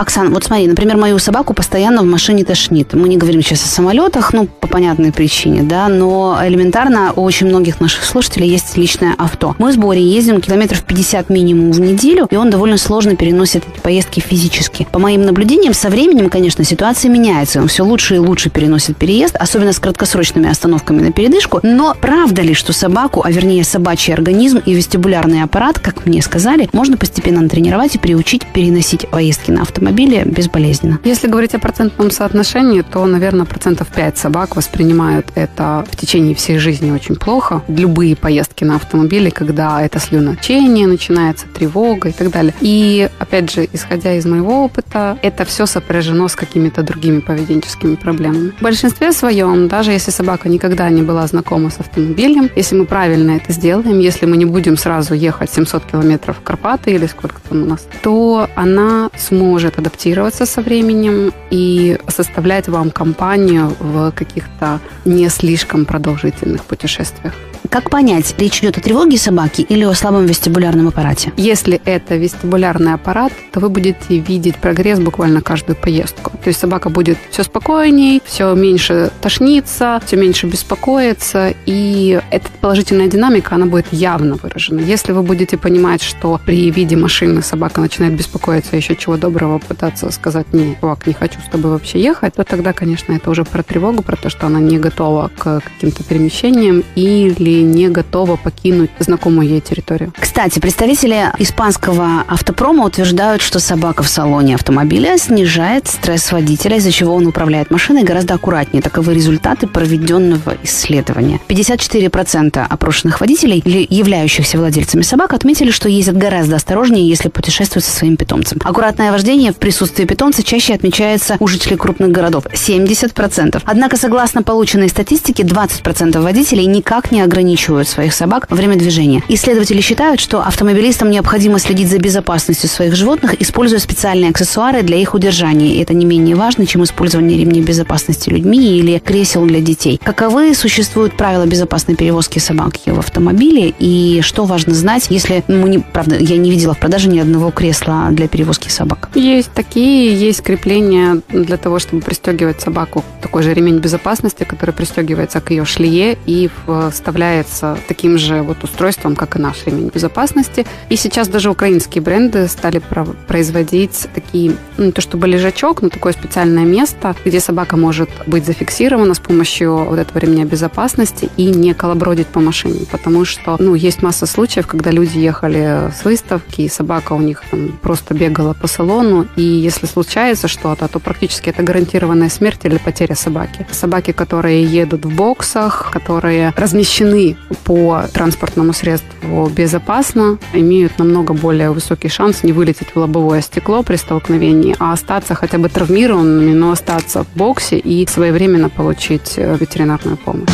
Оксан, 0.00 0.32
вот 0.32 0.44
смотри, 0.44 0.66
например, 0.66 0.96
мою 0.96 1.18
собаку 1.18 1.52
постоянно 1.52 2.00
в 2.00 2.06
машине 2.06 2.42
тошнит. 2.42 2.94
Мы 2.94 3.06
не 3.06 3.18
говорим 3.18 3.42
сейчас 3.42 3.66
о 3.66 3.68
самолетах, 3.68 4.32
ну, 4.32 4.46
по 4.46 4.66
понятной 4.66 5.12
причине, 5.12 5.62
да, 5.62 5.88
но 5.88 6.38
элементарно 6.42 7.12
у 7.14 7.22
очень 7.22 7.48
многих 7.48 7.82
наших 7.82 8.04
слушателей 8.04 8.48
есть 8.48 8.78
личное 8.78 9.14
авто. 9.18 9.54
Мы 9.58 9.74
с 9.74 9.76
Борей 9.76 10.02
ездим 10.02 10.40
километров 10.40 10.84
50 10.84 11.28
минимум 11.28 11.72
в 11.72 11.80
неделю, 11.80 12.26
и 12.30 12.36
он 12.36 12.48
довольно 12.48 12.78
сложно 12.78 13.14
переносит 13.14 13.62
эти 13.70 13.78
поездки 13.82 14.20
физически. 14.20 14.88
По 14.90 14.98
моим 14.98 15.26
наблюдениям, 15.26 15.74
со 15.74 15.90
временем, 15.90 16.30
конечно, 16.30 16.64
ситуация 16.64 17.10
меняется. 17.10 17.60
Он 17.60 17.68
все 17.68 17.84
лучше 17.84 18.14
и 18.14 18.18
лучше 18.18 18.48
переносит 18.48 18.96
переезд, 18.96 19.36
особенно 19.36 19.74
с 19.74 19.78
краткосрочными 19.80 20.48
остановками 20.48 21.02
на 21.02 21.12
передышку. 21.12 21.60
Но 21.62 21.94
правда 22.00 22.40
ли, 22.40 22.54
что 22.54 22.72
собаку, 22.72 23.20
а 23.22 23.30
вернее 23.30 23.64
собачий 23.64 24.14
организм 24.14 24.62
и 24.64 24.72
вестибулярный 24.72 25.42
аппарат, 25.42 25.78
как 25.78 26.06
мне 26.06 26.22
сказали, 26.22 26.70
можно 26.72 26.96
постепенно 26.96 27.42
натренировать 27.42 27.96
и 27.96 27.98
приучить 27.98 28.46
переносить 28.46 29.06
поездки 29.06 29.50
на 29.50 29.60
автомобиле 29.90 30.24
безболезненно? 30.24 31.00
Если 31.04 31.26
говорить 31.26 31.54
о 31.54 31.58
процентном 31.58 32.10
соотношении, 32.10 32.82
то, 32.82 33.04
наверное, 33.06 33.44
процентов 33.44 33.88
5 33.88 34.18
собак 34.18 34.56
воспринимают 34.56 35.26
это 35.34 35.84
в 35.90 35.96
течение 35.96 36.34
всей 36.34 36.58
жизни 36.58 36.92
очень 36.92 37.16
плохо. 37.16 37.62
Любые 37.68 38.14
поездки 38.14 38.62
на 38.64 38.76
автомобиле, 38.76 39.30
когда 39.30 39.82
это 39.82 39.98
слюночение 39.98 40.86
начинается, 40.86 41.46
тревога 41.48 42.10
и 42.10 42.12
так 42.12 42.30
далее. 42.30 42.54
И, 42.60 43.08
опять 43.18 43.52
же, 43.52 43.68
исходя 43.72 44.14
из 44.14 44.26
моего 44.26 44.64
опыта, 44.64 45.18
это 45.22 45.44
все 45.44 45.66
сопряжено 45.66 46.28
с 46.28 46.36
какими-то 46.36 46.82
другими 46.82 47.20
поведенческими 47.20 47.96
проблемами. 47.96 48.52
В 48.58 48.62
большинстве 48.62 49.10
своем, 49.12 49.66
даже 49.66 49.90
если 49.90 50.12
собака 50.12 50.48
никогда 50.48 50.88
не 50.90 51.02
была 51.02 51.26
знакома 51.26 51.70
с 51.70 51.80
автомобилем, 51.80 52.48
если 52.54 52.76
мы 52.76 52.84
правильно 52.84 53.32
это 53.32 53.52
сделаем, 53.52 53.98
если 53.98 54.26
мы 54.26 54.36
не 54.36 54.44
будем 54.44 54.76
сразу 54.76 55.14
ехать 55.14 55.50
700 55.50 55.84
километров 55.84 56.36
в 56.38 56.42
Карпаты 56.42 56.92
или 56.92 57.06
сколько 57.06 57.40
там 57.48 57.62
у 57.62 57.66
нас, 57.66 57.88
то 58.02 58.48
она 58.54 59.10
сможет 59.16 59.79
адаптироваться 59.80 60.46
со 60.46 60.62
временем 60.62 61.32
и 61.50 61.98
составлять 62.08 62.68
вам 62.68 62.90
компанию 62.90 63.72
в 63.80 64.12
каких-то 64.12 64.80
не 65.04 65.28
слишком 65.28 65.84
продолжительных 65.84 66.64
путешествиях. 66.64 67.34
Как 67.68 67.90
понять, 67.90 68.34
речь 68.38 68.60
идет 68.60 68.78
о 68.78 68.80
тревоге 68.80 69.18
собаки 69.18 69.60
или 69.60 69.84
о 69.84 69.92
слабом 69.94 70.26
вестибулярном 70.26 70.88
аппарате? 70.88 71.32
Если 71.36 71.80
это 71.84 72.16
вестибулярный 72.16 72.94
аппарат, 72.94 73.32
то 73.52 73.60
вы 73.60 73.68
будете 73.68 74.18
видеть 74.18 74.56
прогресс 74.56 74.98
буквально 74.98 75.42
каждую 75.42 75.76
поездку. 75.76 76.32
То 76.42 76.48
есть 76.48 76.58
собака 76.58 76.88
будет 76.88 77.18
все 77.30 77.44
спокойней, 77.44 78.22
все 78.24 78.54
меньше 78.54 79.10
тошниться, 79.20 80.00
все 80.06 80.16
меньше 80.16 80.46
беспокоиться, 80.46 81.54
и 81.66 82.20
эта 82.30 82.48
положительная 82.60 83.08
динамика, 83.08 83.54
она 83.56 83.66
будет 83.66 83.92
явно 83.92 84.36
выражена. 84.36 84.80
Если 84.80 85.12
вы 85.12 85.22
будете 85.22 85.58
понимать, 85.58 86.02
что 86.02 86.40
при 86.44 86.70
виде 86.70 86.96
машины 86.96 87.42
собака 87.42 87.80
начинает 87.80 88.14
беспокоиться, 88.14 88.76
еще 88.76 88.96
чего 88.96 89.16
доброго 89.16 89.58
пытаться 89.58 90.10
сказать, 90.10 90.52
не, 90.52 90.76
чувак, 90.80 91.06
не 91.06 91.12
хочу 91.12 91.38
с 91.46 91.50
тобой 91.50 91.72
вообще 91.72 92.00
ехать, 92.00 92.34
то 92.34 92.44
тогда, 92.44 92.72
конечно, 92.72 93.12
это 93.12 93.30
уже 93.30 93.44
про 93.44 93.62
тревогу, 93.62 94.02
про 94.02 94.16
то, 94.16 94.30
что 94.30 94.46
она 94.46 94.60
не 94.60 94.78
готова 94.78 95.30
к 95.36 95.60
каким-то 95.60 96.02
перемещениям 96.04 96.82
или 96.94 97.49
не 97.50 97.88
готова 97.88 98.36
покинуть 98.36 98.90
знакомую 98.98 99.48
ей 99.48 99.60
территорию. 99.60 100.12
Кстати, 100.18 100.58
представители 100.58 101.32
испанского 101.38 102.24
автопрома 102.28 102.84
утверждают, 102.84 103.42
что 103.42 103.58
собака 103.60 104.02
в 104.02 104.08
салоне 104.08 104.54
автомобиля 104.54 105.18
снижает 105.18 105.88
стресс 105.88 106.32
водителя, 106.32 106.76
из-за 106.76 106.92
чего 106.92 107.14
он 107.14 107.26
управляет 107.26 107.70
машиной 107.70 108.04
гораздо 108.04 108.34
аккуратнее. 108.34 108.82
Таковы 108.82 109.14
результаты 109.14 109.66
проведенного 109.66 110.56
исследования. 110.62 111.40
54% 111.48 112.66
опрошенных 112.68 113.20
водителей 113.20 113.62
или 113.64 113.86
являющихся 113.88 114.58
владельцами 114.58 115.02
собак 115.02 115.32
отметили, 115.32 115.70
что 115.70 115.88
ездят 115.88 116.16
гораздо 116.16 116.56
осторожнее, 116.56 117.08
если 117.08 117.28
путешествуют 117.28 117.84
со 117.84 117.90
своим 117.90 118.16
питомцем. 118.16 118.58
Аккуратное 118.64 119.12
вождение 119.12 119.52
в 119.52 119.56
присутствии 119.56 120.04
питомца 120.04 120.42
чаще 120.42 120.74
отмечается 120.74 121.36
у 121.40 121.46
жителей 121.46 121.76
крупных 121.76 122.10
городов– 122.10 122.44
70%. 122.52 123.62
Однако, 123.64 123.96
согласно 123.96 124.42
полученной 124.42 124.88
статистике, 124.88 125.42
20% 125.42 126.20
водителей 126.20 126.66
никак 126.66 127.12
не 127.12 127.20
ограничивают 127.20 127.39
ограничивают 127.40 127.88
своих 127.88 128.12
собак 128.12 128.46
во 128.50 128.56
время 128.56 128.76
движения. 128.76 129.22
Исследователи 129.28 129.80
считают, 129.80 130.20
что 130.20 130.42
автомобилистам 130.42 131.10
необходимо 131.10 131.58
следить 131.58 131.88
за 131.88 131.98
безопасностью 131.98 132.68
своих 132.68 132.94
животных, 132.94 133.40
используя 133.40 133.78
специальные 133.78 134.30
аксессуары 134.30 134.82
для 134.82 134.98
их 134.98 135.14
удержания. 135.14 135.80
Это 135.82 135.94
не 135.94 136.04
менее 136.04 136.36
важно, 136.36 136.66
чем 136.66 136.84
использование 136.84 137.38
ремней 137.38 137.62
безопасности 137.62 138.28
людьми 138.28 138.78
или 138.78 138.98
кресел 138.98 139.46
для 139.46 139.60
детей. 139.60 139.98
Каковы 140.02 140.54
существуют 140.54 141.16
правила 141.16 141.46
безопасной 141.46 141.96
перевозки 141.96 142.38
собак 142.38 142.74
в 142.84 142.98
автомобиле 142.98 143.72
и 143.78 144.20
что 144.22 144.44
важно 144.44 144.74
знать, 144.74 145.06
если, 145.08 145.42
ну, 145.48 145.66
не, 145.66 145.78
правда, 145.78 146.16
я 146.18 146.36
не 146.36 146.50
видела 146.50 146.74
в 146.74 146.78
продаже 146.78 147.08
ни 147.08 147.18
одного 147.18 147.50
кресла 147.50 148.08
для 148.10 148.28
перевозки 148.28 148.68
собак? 148.68 149.08
Есть 149.14 149.52
такие, 149.52 150.14
есть 150.14 150.42
крепления 150.42 151.22
для 151.30 151.56
того, 151.56 151.78
чтобы 151.78 152.02
пристегивать 152.02 152.60
собаку. 152.60 153.02
Такой 153.22 153.42
же 153.42 153.54
ремень 153.54 153.78
безопасности, 153.78 154.44
который 154.44 154.74
пристегивается 154.74 155.40
к 155.40 155.50
ее 155.50 155.64
шлее 155.64 156.18
и 156.26 156.50
вставляет 156.90 157.29
является 157.30 157.78
таким 157.86 158.18
же 158.18 158.42
вот 158.42 158.64
устройством, 158.64 159.16
как 159.16 159.36
и 159.36 159.38
наш 159.38 159.64
ремень 159.66 159.90
безопасности. 159.94 160.66
И 160.88 160.96
сейчас 160.96 161.28
даже 161.28 161.50
украинские 161.50 162.02
бренды 162.02 162.48
стали 162.48 162.82
производить 163.28 164.08
такие, 164.14 164.56
ну, 164.76 164.86
не 164.86 164.92
то 164.92 165.00
чтобы 165.00 165.28
лежачок, 165.28 165.82
но 165.82 165.88
такое 165.88 166.12
специальное 166.12 166.64
место, 166.64 167.14
где 167.24 167.40
собака 167.40 167.76
может 167.76 168.10
быть 168.26 168.44
зафиксирована 168.44 169.14
с 169.14 169.20
помощью 169.20 169.76
вот 169.84 169.98
этого 169.98 170.18
ремня 170.18 170.44
безопасности 170.44 171.30
и 171.36 171.46
не 171.46 171.74
колобродить 171.74 172.26
по 172.26 172.40
машине. 172.40 172.86
Потому 172.90 173.24
что, 173.24 173.56
ну, 173.58 173.74
есть 173.74 174.02
масса 174.02 174.26
случаев, 174.26 174.66
когда 174.66 174.90
люди 174.90 175.18
ехали 175.18 175.92
с 175.96 176.04
выставки, 176.04 176.62
и 176.62 176.68
собака 176.68 177.12
у 177.12 177.20
них 177.20 177.42
там 177.50 177.78
просто 177.82 178.14
бегала 178.14 178.54
по 178.54 178.66
салону, 178.66 179.26
и 179.36 179.42
если 179.42 179.86
случается 179.86 180.48
что-то, 180.48 180.88
то 180.88 180.98
практически 180.98 181.50
это 181.50 181.62
гарантированная 181.62 182.28
смерть 182.28 182.60
или 182.64 182.78
потеря 182.78 183.14
собаки. 183.14 183.66
Собаки, 183.70 184.12
которые 184.12 184.64
едут 184.64 185.04
в 185.04 185.14
боксах, 185.14 185.90
которые 185.92 186.52
размещены 186.56 187.19
по 187.63 188.03
транспортному 188.13 188.73
средству 188.73 189.49
безопасно, 189.49 190.37
имеют 190.53 190.99
намного 190.99 191.33
более 191.33 191.71
высокий 191.71 192.09
шанс 192.09 192.43
не 192.43 192.53
вылететь 192.53 192.95
в 192.95 192.99
лобовое 192.99 193.41
стекло 193.41 193.83
при 193.83 193.97
столкновении, 193.97 194.75
а 194.79 194.93
остаться 194.93 195.35
хотя 195.35 195.57
бы 195.57 195.69
травмированными, 195.69 196.53
но 196.53 196.71
остаться 196.71 197.23
в 197.23 197.37
боксе 197.37 197.77
и 197.77 198.07
своевременно 198.07 198.69
получить 198.69 199.33
э, 199.37 199.57
ветеринарную 199.59 200.17
помощь. 200.17 200.49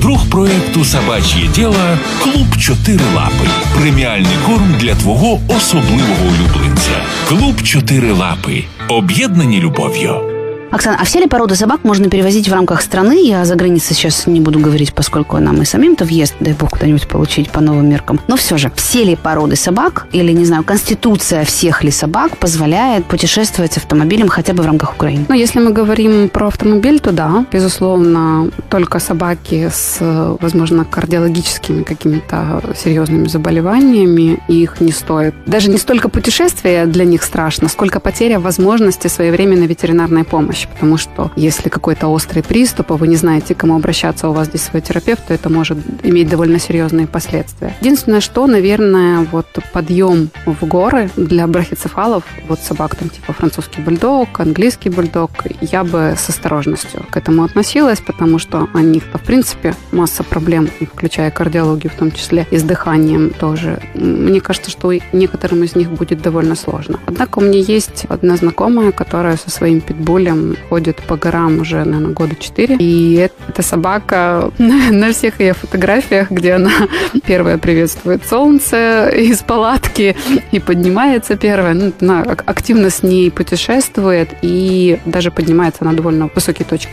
Друг 0.00 0.30
проекту 0.30 0.84
Собач'є 0.84 1.48
діло 1.54 1.98
Клуб 2.22 2.56
Чотири 2.58 3.04
Лапи. 3.16 3.48
Преміальний 3.80 4.36
корм 4.46 4.74
для 4.80 4.94
твого 4.94 5.40
особливого 5.48 6.24
улюбленця. 6.24 7.02
Клуб 7.28 7.62
Чотири 7.62 8.12
Лапи. 8.12 8.64
Об'єднані 8.88 9.60
любов'ю. 9.60 10.31
Оксана, 10.73 10.97
а 10.99 11.03
все 11.03 11.19
ли 11.19 11.27
породы 11.27 11.53
собак 11.55 11.83
можно 11.83 12.09
перевозить 12.09 12.49
в 12.49 12.51
рамках 12.51 12.81
страны? 12.81 13.23
Я 13.23 13.45
за 13.45 13.53
границей 13.53 13.95
сейчас 13.95 14.25
не 14.25 14.41
буду 14.41 14.57
говорить, 14.57 14.91
поскольку 14.91 15.37
нам 15.37 15.61
и 15.61 15.65
самим-то 15.65 16.03
въезд, 16.03 16.33
дай 16.39 16.53
бог, 16.53 16.71
куда-нибудь 16.71 17.07
получить 17.07 17.51
по 17.51 17.61
новым 17.61 17.87
меркам. 17.87 18.19
Но 18.27 18.37
все 18.37 18.57
же, 18.57 18.71
все 18.75 19.03
ли 19.03 19.15
породы 19.15 19.55
собак 19.55 20.07
или, 20.11 20.31
не 20.31 20.45
знаю, 20.45 20.63
конституция 20.63 21.45
всех 21.45 21.83
ли 21.83 21.91
собак 21.91 22.37
позволяет 22.37 23.05
путешествовать 23.05 23.77
автомобилем 23.77 24.29
хотя 24.29 24.53
бы 24.53 24.63
в 24.63 24.65
рамках 24.65 24.95
Украины? 24.95 25.25
Ну, 25.29 25.35
если 25.35 25.59
мы 25.59 25.71
говорим 25.71 26.27
про 26.29 26.47
автомобиль, 26.47 26.99
то 26.99 27.11
да, 27.11 27.45
безусловно, 27.51 28.49
только 28.69 28.97
собаки 28.97 29.69
с, 29.71 29.97
возможно, 30.41 30.85
кардиологическими 30.85 31.83
какими-то 31.83 32.63
серьезными 32.75 33.27
заболеваниями, 33.27 34.39
их 34.47 34.81
не 34.81 34.91
стоит. 34.91 35.35
Даже 35.45 35.69
не 35.69 35.77
столько 35.77 36.09
путешествие 36.09 36.87
для 36.87 37.05
них 37.05 37.21
страшно, 37.21 37.69
сколько 37.69 37.99
потеря 37.99 38.39
возможности 38.39 39.07
своевременной 39.07 39.67
ветеринарной 39.67 40.23
помощи 40.23 40.62
помощь, 40.67 40.83
потому 40.83 40.97
что 40.97 41.31
если 41.35 41.69
какой-то 41.69 42.07
острый 42.07 42.41
приступ, 42.41 42.91
а 42.91 42.95
вы 42.95 43.07
не 43.07 43.15
знаете, 43.15 43.55
к 43.55 43.57
кому 43.57 43.75
обращаться, 43.75 44.29
у 44.29 44.33
вас 44.33 44.47
здесь 44.47 44.63
свой 44.63 44.81
терапевт, 44.81 45.25
то 45.27 45.33
это 45.33 45.49
может 45.49 45.77
иметь 46.03 46.29
довольно 46.29 46.59
серьезные 46.59 47.07
последствия. 47.07 47.73
Единственное, 47.81 48.21
что, 48.21 48.47
наверное, 48.47 49.27
вот 49.31 49.47
подъем 49.71 50.29
в 50.45 50.65
горы 50.65 51.09
для 51.15 51.47
брахицефалов, 51.47 52.23
вот 52.47 52.59
собак 52.59 52.95
там 52.95 53.09
типа 53.09 53.33
французский 53.33 53.81
бульдог, 53.81 54.39
английский 54.39 54.89
бульдог, 54.89 55.31
я 55.61 55.83
бы 55.83 56.15
с 56.17 56.29
осторожностью 56.29 57.05
к 57.09 57.17
этому 57.17 57.43
относилась, 57.43 58.01
потому 58.01 58.39
что 58.39 58.67
у 58.73 58.79
них-то, 58.79 59.17
в 59.17 59.23
принципе, 59.23 59.75
масса 59.91 60.23
проблем, 60.23 60.69
включая 60.93 61.31
кардиологию 61.31 61.91
в 61.91 61.95
том 61.95 62.11
числе, 62.11 62.45
и 62.51 62.57
с 62.57 62.63
дыханием 62.63 63.29
тоже. 63.29 63.81
Мне 63.93 64.41
кажется, 64.41 64.69
что 64.69 64.91
некоторым 65.11 65.63
из 65.63 65.75
них 65.75 65.89
будет 65.91 66.21
довольно 66.21 66.55
сложно. 66.55 66.99
Однако 67.05 67.39
у 67.39 67.41
меня 67.41 67.59
есть 67.59 68.05
одна 68.09 68.35
знакомая, 68.35 68.91
которая 68.91 69.37
со 69.37 69.49
своим 69.49 69.81
питбулем 69.81 70.52
ходит 70.69 70.97
по 71.07 71.17
горам 71.17 71.61
уже, 71.61 71.83
наверное, 71.83 72.13
года 72.13 72.35
четыре. 72.35 72.75
И 72.79 73.15
эта 73.15 73.61
собака 73.61 74.51
на 74.57 75.13
всех 75.13 75.39
ее 75.39 75.53
фотографиях, 75.53 76.31
где 76.31 76.53
она 76.53 76.71
первая 77.25 77.57
приветствует 77.57 78.27
солнце 78.27 79.09
из 79.09 79.39
палатки 79.39 80.15
и 80.51 80.59
поднимается 80.59 81.35
первая. 81.35 81.73
Ну, 81.73 81.93
она 82.01 82.23
активно 82.23 82.89
с 82.89 83.03
ней 83.03 83.31
путешествует 83.31 84.29
и 84.41 84.99
даже 85.05 85.31
поднимается 85.31 85.83
на 85.83 85.93
довольно 85.93 86.29
высокие 86.33 86.65
точки. 86.65 86.89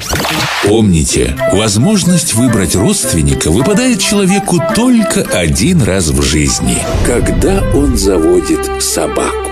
Помните, 0.65 1.37
возможность 1.53 2.35
выбрать 2.35 2.75
родственника 2.75 3.51
выпадает 3.51 4.01
человеку 4.01 4.61
только 4.75 5.23
один 5.23 5.83
раз 5.83 6.09
в 6.09 6.23
жизни, 6.23 6.79
когда 7.07 7.63
он 7.75 7.97
заводит 7.97 8.83
собаку. 8.83 9.51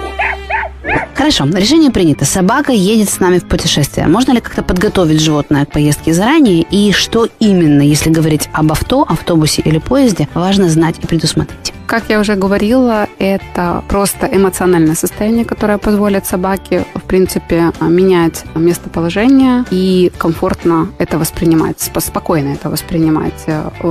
Хорошо, 1.18 1.46
решение 1.46 1.90
принято. 1.90 2.25
Собака 2.25 2.70
едет 2.70 3.10
с 3.10 3.18
нами 3.18 3.38
в 3.38 3.48
путешествие. 3.48 4.06
Можно 4.06 4.34
ли 4.34 4.40
как-то 4.40 4.62
подготовить 4.62 5.20
животное 5.20 5.66
к 5.66 5.72
поездке 5.72 6.14
заранее? 6.14 6.62
И 6.70 6.92
что 6.92 7.26
именно, 7.40 7.82
если 7.82 8.08
говорить 8.08 8.48
об 8.52 8.70
авто, 8.70 9.02
автобусе 9.02 9.60
или 9.62 9.78
поезде, 9.78 10.28
важно 10.34 10.68
знать 10.68 11.00
и 11.02 11.06
предусмотреть? 11.08 11.72
Как 11.88 12.10
я 12.10 12.20
уже 12.20 12.34
говорила, 12.34 13.08
это 13.18 13.82
просто 13.88 14.28
эмоциональное 14.30 14.94
состояние, 14.94 15.46
которое 15.46 15.78
позволит 15.78 16.26
собаке, 16.26 16.84
в 16.94 17.02
принципе, 17.02 17.72
менять 17.80 18.44
местоположение 18.54 19.64
и 19.70 20.12
комфортно 20.18 20.88
это 20.98 21.18
воспринимать, 21.18 21.80
спокойно 21.80 22.52
это 22.52 22.68
воспринимать. 22.68 23.46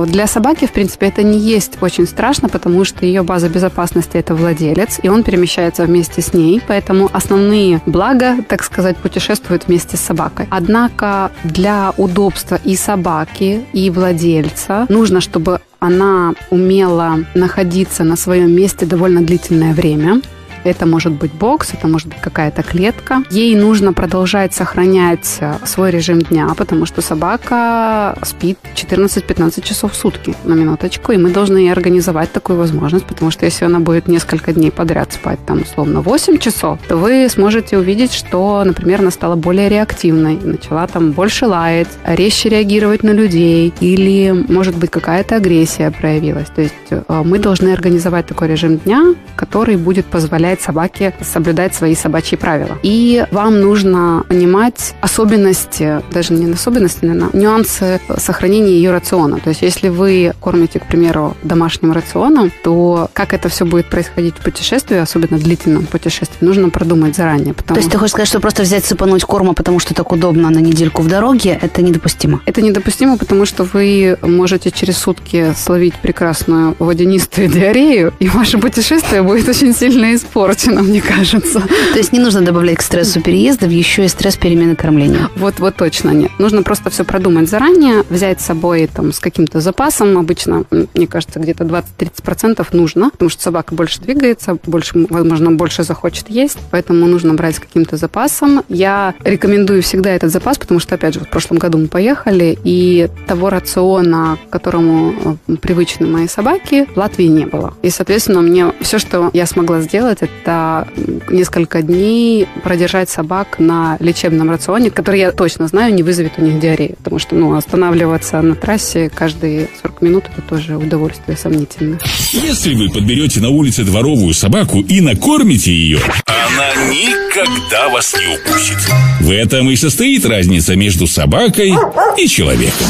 Для 0.06 0.28
собаки, 0.28 0.66
в 0.66 0.72
принципе, 0.72 1.06
это 1.06 1.24
не 1.24 1.40
есть 1.40 1.72
очень 1.80 2.06
страшно, 2.06 2.48
потому 2.48 2.84
что 2.84 3.04
ее 3.04 3.24
база 3.24 3.48
безопасности– 3.48 4.12
это 4.16 4.36
владелец, 4.36 5.00
и 5.02 5.08
он 5.08 5.24
перемещается 5.24 5.82
вместе 5.82 6.22
с 6.22 6.32
ней, 6.32 6.62
поэтому 6.68 7.10
основные 7.18 7.82
блага, 7.84 8.36
так 8.48 8.62
сказать, 8.62 8.96
путешествуют 8.96 9.66
вместе 9.66 9.96
с 9.96 10.00
собакой. 10.00 10.46
Однако 10.50 11.30
для 11.44 11.92
удобства 11.96 12.58
и 12.64 12.76
собаки, 12.76 13.64
и 13.72 13.90
владельца 13.90 14.86
нужно, 14.88 15.20
чтобы 15.20 15.60
она 15.80 16.34
умела 16.50 17.24
находиться 17.34 18.04
на 18.04 18.16
своем 18.16 18.50
месте 18.52 18.86
довольно 18.86 19.20
длительное 19.20 19.74
время. 19.74 20.20
Это 20.68 20.86
может 20.86 21.12
быть 21.12 21.32
бокс, 21.32 21.72
это 21.72 21.88
может 21.88 22.08
быть 22.08 22.20
какая-то 22.20 22.62
клетка. 22.62 23.22
Ей 23.30 23.56
нужно 23.56 23.92
продолжать 23.92 24.54
сохранять 24.54 25.38
э, 25.40 25.54
свой 25.64 25.90
режим 25.90 26.20
дня, 26.20 26.48
потому 26.56 26.86
что 26.86 27.00
собака 27.00 28.18
спит 28.22 28.58
14-15 28.74 29.62
часов 29.62 29.92
в 29.92 29.96
сутки, 29.96 30.34
на 30.44 30.54
минуточку, 30.54 31.12
и 31.12 31.16
мы 31.16 31.30
должны 31.30 31.58
ей 31.58 31.72
организовать 31.72 32.32
такую 32.32 32.58
возможность, 32.58 33.06
потому 33.06 33.30
что 33.30 33.46
если 33.46 33.64
она 33.64 33.78
будет 33.80 34.08
несколько 34.08 34.52
дней 34.52 34.70
подряд 34.70 35.12
спать, 35.12 35.38
там, 35.46 35.62
условно, 35.62 36.02
8 36.02 36.38
часов, 36.38 36.78
то 36.86 36.96
вы 36.96 37.28
сможете 37.30 37.78
увидеть, 37.78 38.12
что, 38.12 38.62
например, 38.64 39.00
она 39.00 39.10
стала 39.10 39.36
более 39.36 39.68
реактивной, 39.68 40.38
начала 40.42 40.86
там 40.86 41.12
больше 41.12 41.46
лаять, 41.46 41.88
резче 42.04 42.50
реагировать 42.50 43.02
на 43.02 43.10
людей, 43.10 43.72
или, 43.80 44.44
может 44.48 44.76
быть, 44.76 44.90
какая-то 44.90 45.36
агрессия 45.36 45.90
проявилась. 45.90 46.48
То 46.54 46.62
есть 46.62 46.74
э, 46.90 47.02
мы 47.24 47.38
должны 47.38 47.72
организовать 47.72 48.26
такой 48.26 48.48
режим 48.48 48.78
дня, 48.78 49.14
который 49.36 49.76
будет 49.76 50.06
позволять 50.06 50.57
позволяет 50.58 50.60
собаке 50.60 51.14
соблюдать 51.20 51.74
свои 51.74 51.94
собачьи 51.94 52.36
правила. 52.36 52.78
И 52.82 53.24
вам 53.30 53.60
нужно 53.60 54.24
понимать 54.28 54.94
особенности, 55.00 56.02
даже 56.12 56.34
не 56.34 56.52
особенности, 56.52 57.04
наверное, 57.04 57.30
нюансы 57.32 58.00
сохранения 58.18 58.72
ее 58.72 58.90
рациона. 58.90 59.38
То 59.38 59.50
есть 59.50 59.62
если 59.62 59.88
вы 59.88 60.32
кормите, 60.40 60.78
к 60.78 60.86
примеру, 60.86 61.36
домашним 61.42 61.92
рационом, 61.92 62.50
то 62.62 63.08
как 63.12 63.32
это 63.32 63.48
все 63.48 63.64
будет 63.64 63.86
происходить 63.86 64.34
в 64.34 64.42
путешествии, 64.42 64.96
особенно 64.96 65.36
в 65.38 65.42
длительном 65.42 65.86
путешествии, 65.86 66.44
нужно 66.44 66.70
продумать 66.70 67.16
заранее. 67.16 67.54
Потому... 67.54 67.74
То 67.74 67.80
есть 67.80 67.90
ты 67.90 67.98
хочешь 67.98 68.12
сказать, 68.12 68.28
что 68.28 68.40
просто 68.40 68.62
взять, 68.62 68.84
сыпануть 68.84 69.24
корма, 69.24 69.54
потому 69.54 69.78
что 69.78 69.94
так 69.94 70.12
удобно 70.12 70.50
на 70.50 70.58
недельку 70.58 71.02
в 71.02 71.08
дороге, 71.08 71.58
это 71.60 71.82
недопустимо? 71.82 72.40
Это 72.46 72.62
недопустимо, 72.62 73.16
потому 73.16 73.46
что 73.46 73.64
вы 73.64 74.16
можете 74.22 74.70
через 74.70 74.98
сутки 74.98 75.54
словить 75.56 75.94
прекрасную 75.94 76.74
водянистую 76.78 77.48
диарею, 77.52 78.12
и 78.20 78.28
ваше 78.28 78.58
путешествие 78.58 79.22
будет 79.22 79.48
очень 79.48 79.74
сильно 79.74 80.14
испорчено 80.14 80.37
испорчено, 80.38 80.82
мне 80.82 81.00
кажется. 81.00 81.60
То 81.92 81.98
есть 81.98 82.12
не 82.12 82.18
нужно 82.18 82.42
добавлять 82.42 82.78
к 82.78 82.82
стрессу 82.82 83.20
переездов 83.20 83.70
еще 83.70 84.04
и 84.04 84.08
стресс 84.08 84.36
перемены 84.36 84.76
кормления? 84.76 85.28
Вот, 85.36 85.58
вот 85.58 85.76
точно 85.76 86.10
нет. 86.10 86.30
Нужно 86.38 86.62
просто 86.62 86.90
все 86.90 87.04
продумать 87.04 87.48
заранее, 87.48 88.04
взять 88.08 88.40
с 88.40 88.46
собой 88.46 88.88
там 88.92 89.12
с 89.12 89.18
каким-то 89.18 89.60
запасом. 89.60 90.16
Обычно, 90.16 90.64
мне 90.70 91.06
кажется, 91.06 91.40
где-то 91.40 91.64
20-30% 91.64 92.66
нужно, 92.72 93.10
потому 93.10 93.30
что 93.30 93.42
собака 93.42 93.74
больше 93.74 94.00
двигается, 94.00 94.58
больше, 94.64 95.06
возможно, 95.10 95.50
больше 95.50 95.82
захочет 95.82 96.30
есть, 96.30 96.58
поэтому 96.70 97.06
нужно 97.06 97.34
брать 97.34 97.56
с 97.56 97.58
каким-то 97.58 97.96
запасом. 97.96 98.62
Я 98.68 99.14
рекомендую 99.24 99.82
всегда 99.82 100.10
этот 100.10 100.30
запас, 100.30 100.58
потому 100.58 100.80
что, 100.80 100.94
опять 100.94 101.14
же, 101.14 101.20
в 101.20 101.28
прошлом 101.28 101.58
году 101.58 101.78
мы 101.78 101.88
поехали, 101.88 102.56
и 102.64 103.08
того 103.26 103.50
рациона, 103.50 104.38
к 104.48 104.52
которому 104.52 105.38
э, 105.48 105.56
привычны 105.56 106.06
мои 106.06 106.28
собаки, 106.28 106.86
в 106.94 106.96
Латвии 106.96 107.24
не 107.24 107.46
было. 107.46 107.74
И, 107.82 107.90
соответственно, 107.90 108.42
мне 108.42 108.72
все, 108.80 108.98
что 108.98 109.30
я 109.32 109.46
смогла 109.46 109.80
сделать, 109.80 110.22
это 110.48 110.88
несколько 111.30 111.82
дней 111.82 112.46
продержать 112.62 113.10
собак 113.10 113.58
на 113.58 113.96
лечебном 114.00 114.50
рационе, 114.50 114.90
который 114.90 115.20
я 115.20 115.32
точно 115.32 115.68
знаю 115.68 115.94
не 115.94 116.02
вызовет 116.02 116.32
у 116.38 116.42
них 116.42 116.60
диарею, 116.60 116.96
потому 116.96 117.18
что 117.18 117.34
ну, 117.34 117.54
останавливаться 117.54 118.40
на 118.40 118.54
трассе 118.54 119.10
каждые 119.14 119.68
40 119.82 120.02
минут 120.02 120.24
это 120.32 120.42
тоже 120.42 120.76
удовольствие 120.76 121.36
сомнительное. 121.36 121.98
Если 122.32 122.74
вы 122.74 122.90
подберете 122.90 123.40
на 123.40 123.50
улице 123.50 123.84
дворовую 123.84 124.34
собаку 124.34 124.80
и 124.80 125.00
накормите 125.00 125.72
ее, 125.72 126.00
она 126.26 126.74
никогда 126.90 127.88
вас 127.90 128.14
не 128.14 128.34
укусит. 128.34 128.78
В 129.20 129.30
этом 129.30 129.70
и 129.70 129.76
состоит 129.76 130.24
разница 130.24 130.76
между 130.76 131.06
собакой 131.06 131.74
и 132.16 132.28
человеком. 132.28 132.86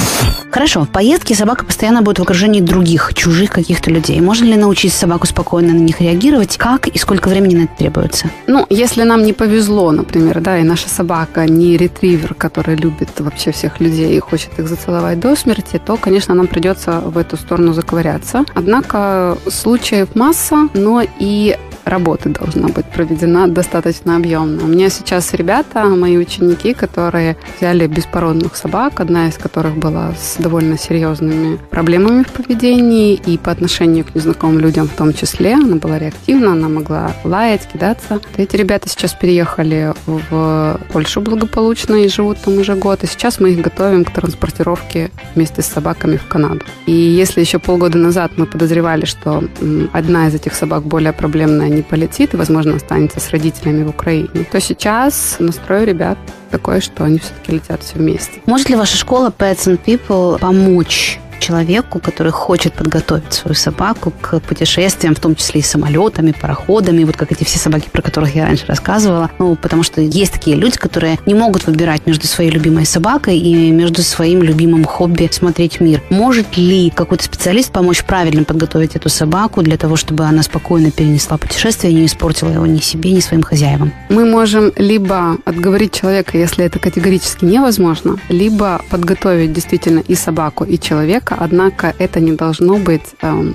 Хорошо, 0.50 0.84
в 0.84 0.88
поездке 0.88 1.34
собака 1.34 1.64
постоянно 1.64 2.02
будет 2.02 2.18
в 2.18 2.22
окружении 2.22 2.60
других, 2.60 3.12
чужих 3.14 3.50
каких-то 3.50 3.90
людей. 3.90 4.20
Можно 4.20 4.46
ли 4.46 4.56
научить 4.56 4.92
собаку 4.92 5.26
спокойно 5.26 5.74
на 5.74 5.78
них 5.78 6.00
реагировать? 6.00 6.56
Как 6.56 6.88
и 6.88 6.98
сколько 6.98 7.27
времени 7.28 7.56
на 7.56 7.62
это 7.64 7.76
требуется? 7.78 8.30
Ну, 8.46 8.66
если 8.70 9.02
нам 9.02 9.22
не 9.22 9.32
повезло, 9.32 9.92
например, 9.92 10.40
да, 10.40 10.58
и 10.58 10.62
наша 10.62 10.88
собака 10.88 11.46
не 11.46 11.76
ретривер, 11.76 12.34
который 12.34 12.76
любит 12.76 13.08
вообще 13.18 13.52
всех 13.52 13.80
людей 13.80 14.16
и 14.16 14.20
хочет 14.20 14.58
их 14.58 14.68
зацеловать 14.68 15.20
до 15.20 15.36
смерти, 15.36 15.80
то, 15.84 15.96
конечно, 15.96 16.34
нам 16.34 16.46
придется 16.46 17.00
в 17.00 17.18
эту 17.18 17.36
сторону 17.36 17.72
заковыряться. 17.72 18.44
Однако 18.54 19.38
случаев 19.48 20.14
масса, 20.14 20.68
но 20.74 21.02
и 21.20 21.56
работы 21.88 22.28
должна 22.28 22.68
быть 22.68 22.86
проведена 22.86 23.48
достаточно 23.48 24.16
объемно. 24.16 24.64
У 24.64 24.66
меня 24.66 24.88
сейчас 24.90 25.32
ребята, 25.34 25.84
мои 25.84 26.16
ученики, 26.16 26.74
которые 26.74 27.36
взяли 27.58 27.86
беспородных 27.86 28.56
собак, 28.56 29.00
одна 29.00 29.28
из 29.28 29.36
которых 29.36 29.76
была 29.76 30.12
с 30.12 30.36
довольно 30.36 30.78
серьезными 30.78 31.58
проблемами 31.70 32.22
в 32.22 32.32
поведении 32.32 33.14
и 33.14 33.38
по 33.38 33.50
отношению 33.50 34.04
к 34.04 34.14
незнакомым 34.14 34.60
людям 34.60 34.88
в 34.88 34.92
том 34.92 35.12
числе. 35.12 35.54
Она 35.54 35.76
была 35.76 35.98
реактивна, 35.98 36.52
она 36.52 36.68
могла 36.68 37.12
лаять, 37.24 37.66
кидаться. 37.72 38.20
Эти 38.36 38.56
ребята 38.56 38.88
сейчас 38.88 39.14
переехали 39.14 39.94
в 40.06 40.80
Польшу 40.92 41.20
благополучно 41.20 41.94
и 41.94 42.08
живут 42.08 42.38
там 42.38 42.58
уже 42.58 42.74
год. 42.74 43.04
И 43.04 43.06
сейчас 43.06 43.40
мы 43.40 43.50
их 43.50 43.60
готовим 43.60 44.04
к 44.04 44.12
транспортировке 44.12 45.10
вместе 45.34 45.62
с 45.62 45.66
собаками 45.66 46.16
в 46.16 46.26
Канаду. 46.26 46.64
И 46.86 46.92
если 46.92 47.40
еще 47.40 47.58
полгода 47.58 47.98
назад 47.98 48.32
мы 48.36 48.46
подозревали, 48.46 49.04
что 49.04 49.44
одна 49.92 50.28
из 50.28 50.34
этих 50.34 50.54
собак 50.54 50.82
более 50.82 51.12
проблемная, 51.12 51.68
не 51.78 51.82
полетит 51.82 52.34
и, 52.34 52.36
возможно, 52.36 52.76
останется 52.76 53.20
с 53.20 53.30
родителями 53.30 53.84
в 53.84 53.88
Украине, 53.88 54.44
то 54.50 54.60
сейчас 54.60 55.36
настрой 55.38 55.84
ребят 55.84 56.18
такой, 56.50 56.80
что 56.80 57.04
они 57.04 57.18
все-таки 57.18 57.52
летят 57.52 57.82
все 57.82 57.94
вместе. 57.94 58.40
Может 58.46 58.68
ли 58.68 58.76
ваша 58.76 58.96
школа 58.96 59.32
Pets 59.36 59.66
and 59.66 59.80
People 59.84 60.38
помочь 60.38 61.18
человеку, 61.48 61.98
который 61.98 62.30
хочет 62.30 62.74
подготовить 62.74 63.32
свою 63.32 63.54
собаку 63.54 64.12
к 64.20 64.40
путешествиям, 64.40 65.14
в 65.14 65.20
том 65.20 65.34
числе 65.34 65.60
и 65.60 65.64
самолетами, 65.64 66.34
пароходами, 66.38 67.04
вот 67.04 67.16
как 67.16 67.32
эти 67.32 67.44
все 67.44 67.58
собаки, 67.58 67.88
про 67.90 68.02
которых 68.02 68.34
я 68.34 68.44
раньше 68.44 68.66
рассказывала. 68.66 69.30
Ну, 69.38 69.56
потому 69.56 69.82
что 69.82 70.02
есть 70.02 70.32
такие 70.32 70.56
люди, 70.56 70.76
которые 70.76 71.18
не 71.24 71.34
могут 71.34 71.66
выбирать 71.66 72.06
между 72.06 72.26
своей 72.26 72.50
любимой 72.50 72.84
собакой 72.84 73.38
и 73.38 73.70
между 73.70 74.02
своим 74.02 74.42
любимым 74.42 74.84
хобби 74.84 75.28
смотреть 75.32 75.80
мир. 75.80 76.02
Может 76.10 76.58
ли 76.58 76.90
какой-то 76.90 77.24
специалист 77.24 77.72
помочь 77.72 78.04
правильно 78.04 78.44
подготовить 78.44 78.94
эту 78.94 79.08
собаку 79.08 79.62
для 79.62 79.78
того, 79.78 79.96
чтобы 79.96 80.24
она 80.24 80.42
спокойно 80.42 80.90
перенесла 80.90 81.38
путешествие 81.38 81.92
и 81.92 81.96
не 81.96 82.06
испортила 82.06 82.50
его 82.50 82.66
ни 82.66 82.80
себе, 82.80 83.12
ни 83.12 83.20
своим 83.20 83.42
хозяевам? 83.42 83.92
Мы 84.10 84.26
можем 84.26 84.70
либо 84.76 85.38
отговорить 85.46 85.92
человека, 85.92 86.36
если 86.36 86.64
это 86.66 86.78
категорически 86.78 87.46
невозможно, 87.46 88.18
либо 88.28 88.82
подготовить 88.90 89.54
действительно 89.54 90.00
и 90.00 90.14
собаку, 90.14 90.64
и 90.64 90.78
человека 90.78 91.37
однако 91.37 91.93
это 91.99 92.19
не 92.19 92.31
должно 92.31 92.77
быть 92.77 93.15
э, 93.21 93.51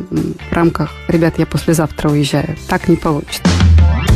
в 0.51 0.53
рамках 0.53 0.90
«ребят, 1.09 1.38
я 1.38 1.47
послезавтра 1.47 2.11
уезжаю». 2.11 2.57
Так 2.68 2.88
не 2.88 2.97
получится. 2.97 3.42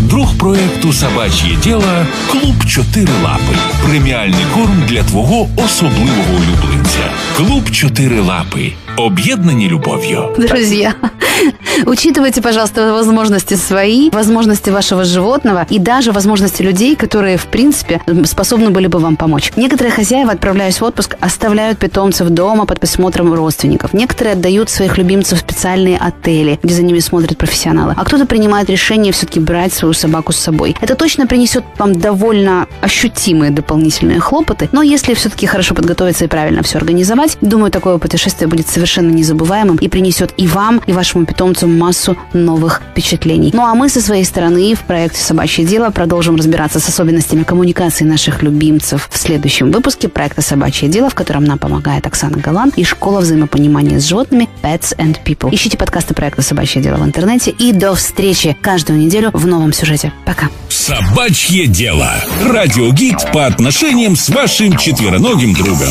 Друг 0.08 0.38
проекту 0.38 0.92
Собач'є 0.92 1.56
діло 1.62 2.06
Клуб 2.30 2.64
Чотири 2.66 3.12
Лапи. 3.24 3.56
Преміальний 3.88 4.44
корм 4.54 4.82
для 4.88 5.02
твого 5.02 5.48
особливого 5.56 6.34
улюбленця. 6.34 7.10
Клуб 7.36 7.70
Чотири 7.70 8.20
Лапи. 8.20 8.72
Об'єднані 8.97 9.67
любов'ю. 9.69 10.35
Друзья, 10.37 10.93
учитывайте, 11.85 12.41
пожалуйста, 12.41 12.93
возможности 12.93 13.55
свои, 13.55 14.09
возможности 14.09 14.71
вашего 14.71 15.03
животного 15.03 15.65
и 15.69 15.79
даже 15.79 16.11
возможности 16.11 16.63
людей, 16.63 16.95
которые, 16.95 17.37
в 17.37 17.45
принципе, 17.45 18.01
способны 18.25 18.69
были 18.69 18.87
бы 18.87 18.99
вам 18.99 19.15
помочь. 19.15 19.51
Некоторые 19.55 19.91
хозяева, 19.91 20.31
отправляясь 20.31 20.81
в 20.81 20.83
отпуск, 20.83 21.15
оставляют 21.19 21.77
питомцев 21.77 22.29
дома 22.29 22.65
под 22.65 22.79
присмотром 22.79 23.33
родственников. 23.33 23.93
Некоторые 23.93 24.33
отдают 24.33 24.69
своих 24.69 24.97
любимцев 24.97 25.37
в 25.37 25.41
специальные 25.41 25.97
отели, 26.07 26.59
где 26.63 26.73
за 26.73 26.83
ними 26.83 26.99
смотрят 26.99 27.37
профессионалы. 27.37 27.93
А 27.97 28.03
кто-то 28.03 28.25
принимает 28.25 28.69
решение 28.69 29.11
все-таки 29.11 29.39
брать 29.39 29.73
свою 29.73 29.93
собаку 29.93 30.31
с 30.31 30.37
собой. 30.37 30.75
Это 30.81 30.95
точно 30.95 31.27
принесет 31.27 31.63
вам 31.77 31.93
довольно 31.93 32.65
ощутимые 32.81 33.51
дополнительные 33.51 34.19
хлопоты, 34.19 34.69
но 34.71 34.81
если 34.81 35.13
все-таки 35.13 35.45
хорошо 35.45 35.75
подготовиться 35.75 36.25
и 36.25 36.27
правильно 36.27 36.63
все 36.63 36.79
организовать, 36.79 37.37
думаю, 37.41 37.71
такое 37.71 37.97
путешествие 37.99 38.47
будет 38.47 38.67
совершенно 38.67 38.86
совершенно 38.87 39.11
незабываемым 39.11 39.75
и 39.75 39.89
принесет 39.89 40.33
и 40.37 40.47
вам, 40.47 40.81
и 40.87 40.93
вашему 40.93 41.25
питомцу 41.25 41.67
массу 41.67 42.15
новых 42.31 42.81
впечатлений. 42.91 43.51
Ну 43.53 43.63
а 43.63 43.75
мы 43.75 43.89
со 43.89 44.01
своей 44.01 44.23
стороны 44.23 44.75
в 44.75 44.79
проекте 44.81 45.21
«Собачье 45.21 45.65
дело» 45.65 45.89
продолжим 45.89 46.37
разбираться 46.37 46.79
с 46.79 46.87
особенностями 46.87 47.43
коммуникации 47.43 48.05
наших 48.05 48.43
любимцев 48.43 49.09
в 49.11 49.17
следующем 49.17 49.71
выпуске 49.71 50.07
проекта 50.07 50.41
«Собачье 50.41 50.87
дело», 50.87 51.09
в 51.09 51.15
котором 51.15 51.43
нам 51.43 51.57
помогает 51.59 52.07
Оксана 52.07 52.37
Галан 52.37 52.71
и 52.77 52.85
школа 52.85 53.19
взаимопонимания 53.19 53.99
с 53.99 54.05
животными 54.05 54.47
Pets 54.63 54.95
and 54.97 55.17
People. 55.25 55.53
Ищите 55.53 55.77
подкасты 55.77 56.13
проекта 56.13 56.41
«Собачье 56.41 56.81
дело» 56.81 56.95
в 56.95 57.03
интернете 57.03 57.51
и 57.51 57.73
до 57.73 57.93
встречи 57.93 58.55
каждую 58.61 58.99
неделю 58.99 59.31
в 59.33 59.45
новом 59.45 59.73
сюжете. 59.73 60.13
Пока. 60.25 60.47
Собачье 60.69 61.67
дело. 61.67 62.09
Радиогид 62.41 63.17
по 63.33 63.47
отношениям 63.47 64.15
с 64.15 64.29
вашим 64.29 64.77
четвероногим 64.77 65.53
другом. 65.53 65.89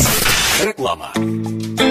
Реклама. 0.65 1.11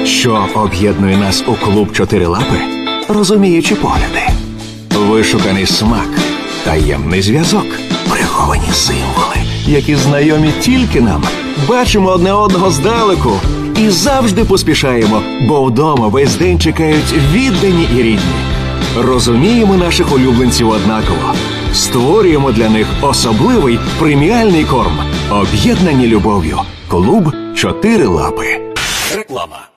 Що 0.04 0.46
об'єднує 0.54 1.16
нас 1.16 1.44
у 1.46 1.52
клуб 1.54 1.92
чотири 1.92 2.26
лапи? 2.26 2.60
Розуміючі 3.08 3.74
погляди, 3.74 4.22
вишуканий 4.90 5.66
смак, 5.66 6.08
таємний 6.64 7.22
зв'язок, 7.22 7.66
приховані 8.10 8.72
символи, 8.72 9.36
які 9.66 9.96
знайомі 9.96 10.52
тільки 10.60 11.00
нам. 11.00 11.22
Бачимо 11.68 12.08
одне 12.08 12.32
одного 12.32 12.70
здалеку 12.70 13.32
і 13.76 13.90
завжди 13.90 14.44
поспішаємо, 14.44 15.22
бо 15.48 15.64
вдома 15.64 16.08
весь 16.08 16.34
день 16.34 16.58
чекають 16.60 17.14
віддані 17.32 17.88
і 17.96 18.02
рідні. 18.02 18.34
Розуміємо 18.98 19.76
наших 19.76 20.12
улюбленців 20.12 20.68
однаково. 20.68 21.34
Створюємо 21.74 22.52
для 22.52 22.68
них 22.68 22.86
особливий 23.00 23.78
преміальний 23.98 24.64
корм, 24.64 24.98
об'єднані 25.30 26.06
любов'ю. 26.06 26.58
Клуб 26.88 27.32
чотири 27.54 28.06
лапи. 28.06 28.60
Реклама. 29.16 29.75